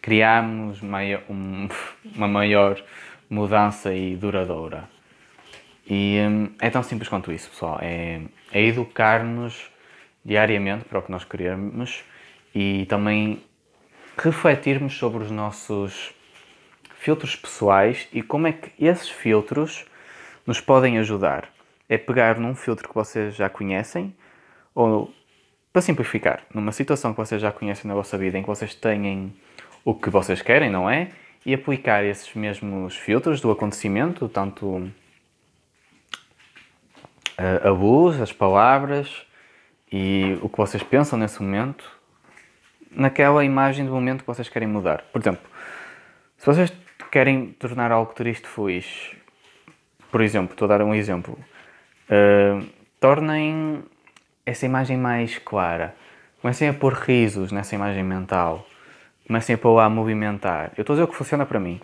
criamos 0.00 0.80
uma 2.14 2.28
maior 2.28 2.80
mudança 3.28 3.92
e 3.92 4.14
duradoura. 4.14 4.88
E 5.88 6.20
hum, 6.20 6.50
é 6.60 6.70
tão 6.70 6.84
simples 6.84 7.08
quanto 7.08 7.32
isso, 7.32 7.50
pessoal. 7.50 7.78
É, 7.82 8.20
é 8.52 8.62
educar-nos 8.62 9.70
diariamente 10.26 10.84
para 10.84 10.98
o 10.98 11.02
que 11.02 11.10
nós 11.10 11.24
queremos 11.24 12.02
e 12.52 12.84
também 12.86 13.40
refletirmos 14.18 14.98
sobre 14.98 15.22
os 15.22 15.30
nossos 15.30 16.12
filtros 16.98 17.36
pessoais 17.36 18.08
e 18.12 18.22
como 18.22 18.48
é 18.48 18.52
que 18.52 18.72
esses 18.84 19.08
filtros 19.08 19.86
nos 20.44 20.60
podem 20.60 20.98
ajudar. 20.98 21.48
É 21.88 21.96
pegar 21.96 22.40
num 22.40 22.56
filtro 22.56 22.88
que 22.88 22.94
vocês 22.94 23.36
já 23.36 23.48
conhecem 23.48 24.12
ou 24.74 25.14
para 25.72 25.80
simplificar, 25.80 26.42
numa 26.52 26.72
situação 26.72 27.12
que 27.12 27.18
vocês 27.18 27.40
já 27.40 27.52
conhecem 27.52 27.86
na 27.86 27.94
vossa 27.94 28.18
vida, 28.18 28.36
em 28.36 28.42
que 28.42 28.48
vocês 28.48 28.74
têm 28.74 29.32
o 29.84 29.94
que 29.94 30.10
vocês 30.10 30.42
querem, 30.42 30.70
não 30.70 30.90
é? 30.90 31.10
E 31.44 31.54
aplicar 31.54 32.02
esses 32.02 32.34
mesmos 32.34 32.96
filtros 32.96 33.40
do 33.40 33.50
acontecimento, 33.50 34.28
tanto 34.28 34.66
uh, 34.66 34.92
a 37.62 37.70
luz, 37.70 38.20
as 38.20 38.32
palavras 38.32 39.26
e 39.90 40.38
o 40.42 40.48
que 40.48 40.56
vocês 40.56 40.82
pensam 40.82 41.18
nesse 41.18 41.42
momento, 41.42 41.84
naquela 42.90 43.44
imagem 43.44 43.84
do 43.84 43.92
momento 43.92 44.20
que 44.20 44.26
vocês 44.26 44.48
querem 44.48 44.68
mudar. 44.68 45.04
Por 45.12 45.20
exemplo, 45.20 45.42
se 46.36 46.46
vocês 46.46 46.72
querem 47.10 47.48
tornar 47.52 47.92
algo 47.92 48.12
triste 48.12 48.46
feliz, 48.46 49.14
por 50.10 50.20
exemplo, 50.20 50.52
estou 50.52 50.66
a 50.66 50.78
dar 50.78 50.84
um 50.84 50.94
exemplo, 50.94 51.38
uh, 52.10 52.66
tornem 53.00 53.84
essa 54.44 54.64
imagem 54.66 54.96
mais 54.96 55.38
clara. 55.38 55.94
Comecem 56.40 56.68
a 56.68 56.74
pôr 56.74 56.92
risos 56.92 57.50
nessa 57.50 57.74
imagem 57.74 58.04
mental. 58.04 58.66
Comecem 59.26 59.54
a 59.54 59.58
pôr 59.58 59.78
a 59.80 59.88
movimentar. 59.88 60.72
Eu 60.76 60.82
estou 60.82 60.94
a 60.94 60.96
dizer 60.96 61.04
o 61.04 61.08
que 61.08 61.16
funciona 61.16 61.44
para 61.44 61.58
mim. 61.58 61.80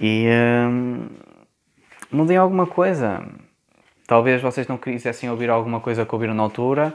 E 0.00 0.28
hum, 0.68 1.08
mudem 2.10 2.36
alguma 2.36 2.66
coisa. 2.66 3.26
Talvez 4.06 4.42
vocês 4.42 4.68
não 4.68 4.76
quisessem 4.76 5.30
ouvir 5.30 5.48
alguma 5.48 5.80
coisa 5.80 6.04
que 6.04 6.14
ouviram 6.14 6.34
na 6.34 6.42
altura. 6.42 6.92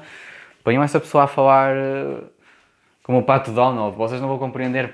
Ponham 0.63 0.83
essa 0.83 0.99
pessoa 0.99 1.23
a 1.23 1.27
falar 1.27 1.75
eh, 1.75 2.23
como 3.03 3.19
o 3.19 3.23
Pato 3.23 3.51
Donald. 3.51 3.95
Vocês 3.95 4.21
não 4.21 4.27
vão 4.27 4.37
compreender 4.37 4.93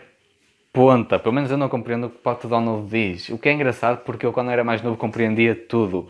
ponta. 0.78 1.18
Pelo 1.18 1.34
menos 1.34 1.50
eu 1.50 1.58
não 1.58 1.70
compreendo 1.70 2.08
o 2.08 2.10
que 2.10 2.18
o 2.18 2.20
Pato 2.20 2.48
Donald 2.48 2.88
diz. 2.88 3.30
O 3.30 3.38
que 3.38 3.50
é 3.50 3.54
engraçado 3.54 4.04
porque 4.04 4.26
eu, 4.26 4.32
quando 4.32 4.52
era 4.52 4.64
mais 4.64 4.82
novo, 4.82 4.96
compreendia 4.96 5.56
tudo. 5.56 6.08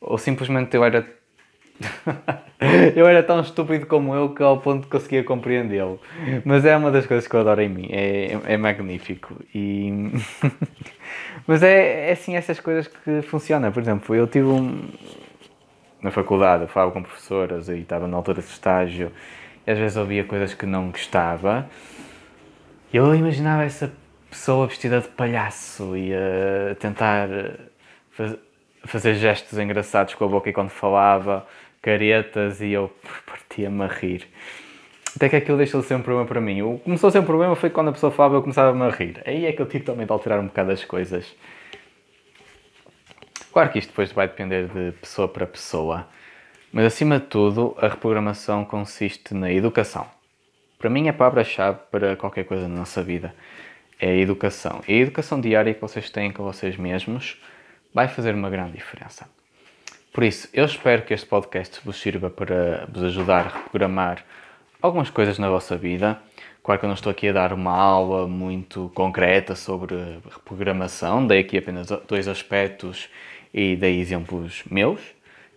Ou 0.00 0.18
simplesmente 0.18 0.76
eu 0.76 0.84
era. 0.84 1.06
eu 2.96 3.06
era 3.06 3.22
tão 3.22 3.40
estúpido 3.40 3.86
como 3.86 4.12
eu 4.12 4.30
que 4.30 4.42
ao 4.42 4.58
ponto 4.60 4.82
de 4.82 4.88
conseguia 4.88 5.22
compreendê-lo. 5.22 6.00
Mas 6.44 6.64
é 6.64 6.76
uma 6.76 6.90
das 6.90 7.06
coisas 7.06 7.28
que 7.28 7.34
eu 7.34 7.40
adoro 7.40 7.62
em 7.62 7.68
mim. 7.68 7.88
É, 7.92 8.38
é 8.44 8.56
magnífico. 8.56 9.36
E. 9.54 10.10
Mas 11.46 11.62
é, 11.62 12.08
é 12.08 12.12
assim 12.12 12.34
essas 12.34 12.58
coisas 12.58 12.88
que 12.88 13.22
funcionam. 13.22 13.70
Por 13.70 13.80
exemplo, 13.80 14.14
eu 14.16 14.26
tive 14.26 14.48
um. 14.48 14.88
Na 16.00 16.10
faculdade, 16.12 16.62
eu 16.62 16.68
falava 16.68 16.92
com 16.92 17.02
professoras 17.02 17.68
e 17.68 17.78
estava 17.78 18.06
na 18.06 18.16
altura 18.16 18.40
de 18.40 18.48
estágio 18.48 19.10
e 19.66 19.70
às 19.70 19.76
vezes 19.76 19.96
ouvia 19.96 20.22
coisas 20.22 20.54
que 20.54 20.64
não 20.64 20.90
gostava. 20.90 21.68
Eu 22.92 23.14
imaginava 23.14 23.64
essa 23.64 23.92
pessoa 24.30 24.66
vestida 24.66 25.00
de 25.00 25.08
palhaço 25.08 25.96
e 25.96 26.12
a 26.14 26.74
tentar 26.76 27.28
faz, 28.12 28.36
fazer 28.84 29.14
gestos 29.14 29.58
engraçados 29.58 30.14
com 30.14 30.24
a 30.24 30.28
boca 30.28 30.48
e 30.48 30.52
quando 30.52 30.70
falava, 30.70 31.46
caretas, 31.82 32.60
e 32.60 32.70
eu 32.72 32.92
partia-me 33.26 33.82
a 33.82 33.88
rir. 33.88 34.28
Até 35.16 35.28
que 35.28 35.36
aquilo 35.36 35.58
deixou 35.58 35.80
de 35.80 35.86
ser 35.88 35.96
um 35.96 36.02
problema 36.02 36.28
para 36.28 36.40
mim. 36.40 36.62
O 36.62 36.78
começou 36.78 37.08
a 37.08 37.10
ser 37.10 37.18
um 37.18 37.24
problema 37.24 37.56
foi 37.56 37.70
quando 37.70 37.88
a 37.88 37.92
pessoa 37.92 38.12
falava 38.12 38.36
eu 38.36 38.42
começava-me 38.42 38.82
a 38.82 38.90
rir. 38.90 39.20
Aí 39.26 39.46
é 39.46 39.52
que 39.52 39.60
eu 39.60 39.66
tive 39.66 39.84
também 39.84 40.06
de 40.06 40.12
alterar 40.12 40.38
um 40.38 40.46
bocado 40.46 40.70
as 40.70 40.84
coisas. 40.84 41.34
Claro 43.52 43.70
que 43.70 43.78
isto 43.78 43.90
depois 43.90 44.12
vai 44.12 44.28
depender 44.28 44.68
de 44.68 44.92
pessoa 44.98 45.26
para 45.26 45.46
pessoa. 45.46 46.06
Mas 46.72 46.84
acima 46.84 47.18
de 47.18 47.26
tudo, 47.26 47.74
a 47.78 47.88
reprogramação 47.88 48.64
consiste 48.64 49.34
na 49.34 49.50
educação. 49.50 50.06
Para 50.78 50.90
mim, 50.90 51.08
a 51.08 51.12
palavra-chave 51.12 51.78
para 51.90 52.14
qualquer 52.14 52.44
coisa 52.44 52.68
na 52.68 52.76
nossa 52.76 53.02
vida 53.02 53.34
é 53.98 54.10
a 54.10 54.16
educação. 54.16 54.82
E 54.86 54.92
a 54.92 54.96
educação 54.96 55.40
diária 55.40 55.74
que 55.74 55.80
vocês 55.80 56.10
têm 56.10 56.30
com 56.30 56.44
vocês 56.44 56.76
mesmos 56.76 57.40
vai 57.92 58.06
fazer 58.06 58.34
uma 58.34 58.50
grande 58.50 58.72
diferença. 58.72 59.28
Por 60.12 60.24
isso, 60.24 60.48
eu 60.52 60.64
espero 60.64 61.02
que 61.02 61.14
este 61.14 61.26
podcast 61.26 61.80
vos 61.84 61.96
sirva 61.96 62.30
para 62.30 62.86
vos 62.92 63.02
ajudar 63.02 63.46
a 63.46 63.58
reprogramar 63.58 64.24
algumas 64.80 65.10
coisas 65.10 65.38
na 65.38 65.48
vossa 65.48 65.76
vida. 65.76 66.18
Claro 66.62 66.78
que 66.78 66.84
eu 66.84 66.88
não 66.88 66.94
estou 66.94 67.10
aqui 67.10 67.28
a 67.28 67.32
dar 67.32 67.52
uma 67.52 67.72
aula 67.72 68.26
muito 68.28 68.90
concreta 68.94 69.54
sobre 69.54 69.94
reprogramação, 70.30 71.26
dei 71.26 71.40
aqui 71.40 71.58
apenas 71.58 71.88
dois 72.06 72.28
aspectos 72.28 73.08
e 73.58 73.74
dei 73.74 74.00
exemplos 74.00 74.62
meus 74.70 75.00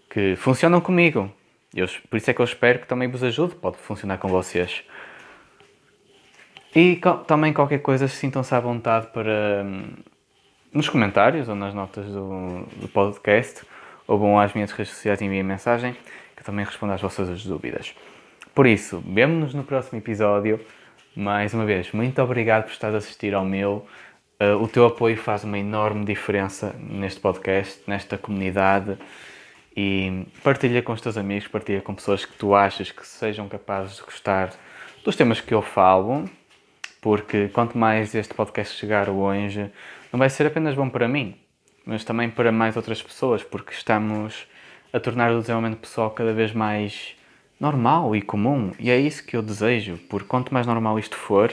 que 0.10 0.36
funcionam 0.36 0.82
comigo. 0.82 1.32
Eu, 1.74 1.88
por 2.10 2.18
isso 2.18 2.32
é 2.32 2.34
que 2.34 2.42
eu 2.42 2.46
espero 2.46 2.80
que 2.80 2.88
também 2.88 3.08
vos 3.08 3.24
ajude, 3.24 3.54
pode 3.54 3.78
funcionar 3.78 4.18
com 4.18 4.28
vocês. 4.28 4.84
E 6.76 7.00
também 7.28 7.54
qualquer 7.54 7.78
coisa, 7.80 8.08
sintam-se 8.08 8.56
à 8.56 8.60
vontade 8.60 9.06
para 9.14 9.64
hum, 9.64 9.94
nos 10.74 10.90
comentários 10.90 11.48
ou 11.48 11.54
nas 11.54 11.76
notas 11.76 12.08
do, 12.08 12.64
do 12.78 12.88
podcast 12.88 13.62
ou 14.08 14.18
vão 14.18 14.40
às 14.40 14.52
minhas 14.54 14.72
redes 14.72 14.94
sociais 14.94 15.22
e 15.22 15.26
enviem 15.26 15.44
mensagem 15.44 15.94
que 16.36 16.42
eu 16.42 16.44
também 16.44 16.66
respondo 16.66 16.94
às 16.94 17.02
vossas 17.02 17.46
dúvidas. 17.46 17.94
Por 18.56 18.66
isso, 18.66 19.02
vemo-nos 19.06 19.54
no 19.54 19.64
próximo 19.64 20.00
episódio. 20.00 20.60
Mais 21.16 21.54
uma 21.54 21.66
vez, 21.66 21.92
muito 21.92 22.20
obrigado 22.20 22.64
por 22.64 22.72
estar 22.72 22.94
a 22.96 22.98
assistir 22.98 23.36
ao 23.36 23.46
meu. 23.46 23.86
Uh, 24.42 24.62
o 24.62 24.68
teu 24.68 24.88
apoio 24.88 25.16
faz 25.16 25.44
uma 25.44 25.60
enorme 25.60 26.04
diferença 26.04 26.76
neste 26.80 27.20
podcast, 27.20 27.82
nesta 27.86 28.18
comunidade. 28.18 28.98
E 29.78 30.26
partilha 30.44 30.82
com 30.82 30.94
os 30.94 31.02
teus 31.02 31.16
amigos, 31.16 31.48
partilha 31.48 31.82
com 31.82 31.94
pessoas 31.94 32.26
que 32.26 32.34
tu 32.34 32.56
achas 32.56 32.90
que 32.90 33.06
sejam 33.06 33.48
capazes 33.48 33.98
de 33.98 34.02
gostar 34.02 34.52
dos 35.04 35.16
temas 35.16 35.40
que 35.40 35.54
eu 35.54 35.62
falo 35.62 36.28
porque 37.02 37.50
quanto 37.50 37.78
mais 37.78 38.14
este 38.14 38.34
podcast 38.34 38.78
chegar 38.78 39.10
longe, 39.10 39.72
não 40.14 40.20
vai 40.20 40.30
ser 40.30 40.46
apenas 40.46 40.76
bom 40.76 40.88
para 40.88 41.08
mim, 41.08 41.36
mas 41.84 42.06
também 42.06 42.30
para 42.30 42.52
mais 42.52 42.78
outras 42.78 43.02
pessoas, 43.02 43.44
porque 43.44 43.74
estamos 43.74 44.48
a 44.94 45.00
tornar 45.00 45.32
o 45.32 45.42
desenvolvimento 45.42 45.80
pessoal 45.80 46.12
cada 46.12 46.32
vez 46.32 46.54
mais 46.54 47.16
normal 47.60 48.16
e 48.16 48.22
comum, 48.22 48.72
e 48.80 48.92
é 48.92 49.00
isso 49.00 49.26
que 49.26 49.36
eu 49.36 49.42
desejo, 49.42 49.98
porque 50.10 50.28
quanto 50.28 50.54
mais 50.54 50.68
normal 50.68 51.00
isto 51.00 51.18
for, 51.18 51.52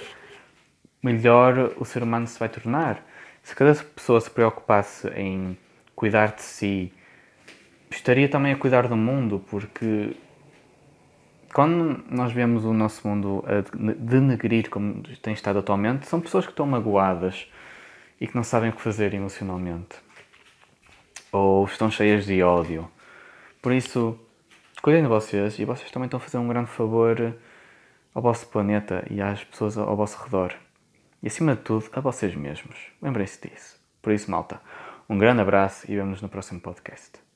melhor 1.02 1.72
o 1.76 1.84
ser 1.84 2.02
humano 2.02 2.26
se 2.26 2.38
vai 2.38 2.48
tornar. 2.48 3.04
Se 3.42 3.54
cada 3.54 3.74
pessoa 3.74 4.20
se 4.20 4.30
preocupasse 4.30 5.08
em 5.10 5.56
cuidar 5.94 6.34
de 6.34 6.42
si, 6.42 6.92
estaria 7.90 8.28
também 8.28 8.52
a 8.52 8.56
cuidar 8.56 8.88
do 8.88 8.96
mundo, 8.96 9.44
porque 9.50 10.14
quando 11.52 12.04
nós 12.10 12.32
vemos 12.32 12.64
o 12.64 12.72
nosso 12.72 13.06
mundo 13.06 13.44
a 13.46 13.64
denegrir 13.94 14.68
como 14.68 15.02
tem 15.22 15.32
estado 15.32 15.58
atualmente, 15.58 16.06
são 16.06 16.20
pessoas 16.20 16.44
que 16.44 16.52
estão 16.52 16.66
magoadas 16.66 17.50
e 18.20 18.26
que 18.26 18.36
não 18.36 18.44
sabem 18.44 18.70
o 18.70 18.72
que 18.72 18.82
fazer 18.82 19.14
emocionalmente. 19.14 19.96
Ou 21.32 21.64
estão 21.64 21.90
cheias 21.90 22.26
de 22.26 22.42
ódio. 22.42 22.90
Por 23.62 23.72
isso, 23.72 24.18
cuidem 24.82 25.02
de 25.02 25.08
vocês 25.08 25.58
e 25.58 25.64
vocês 25.64 25.90
também 25.90 26.06
estão 26.06 26.18
a 26.18 26.20
fazer 26.20 26.38
um 26.38 26.48
grande 26.48 26.70
favor 26.70 27.34
ao 28.14 28.22
vosso 28.22 28.46
planeta 28.48 29.04
e 29.10 29.20
às 29.20 29.42
pessoas 29.44 29.76
ao 29.76 29.96
vosso 29.96 30.22
redor. 30.22 30.54
E 31.22 31.26
acima 31.26 31.56
de 31.56 31.62
tudo, 31.62 31.86
a 31.92 32.00
vocês 32.00 32.34
mesmos. 32.34 32.76
Lembrem-se 33.02 33.48
disso. 33.48 33.80
Por 34.00 34.12
isso, 34.12 34.30
malta, 34.30 34.60
um 35.08 35.18
grande 35.18 35.40
abraço 35.40 35.90
e 35.90 35.96
vemos 35.96 36.22
no 36.22 36.28
próximo 36.28 36.60
podcast. 36.60 37.27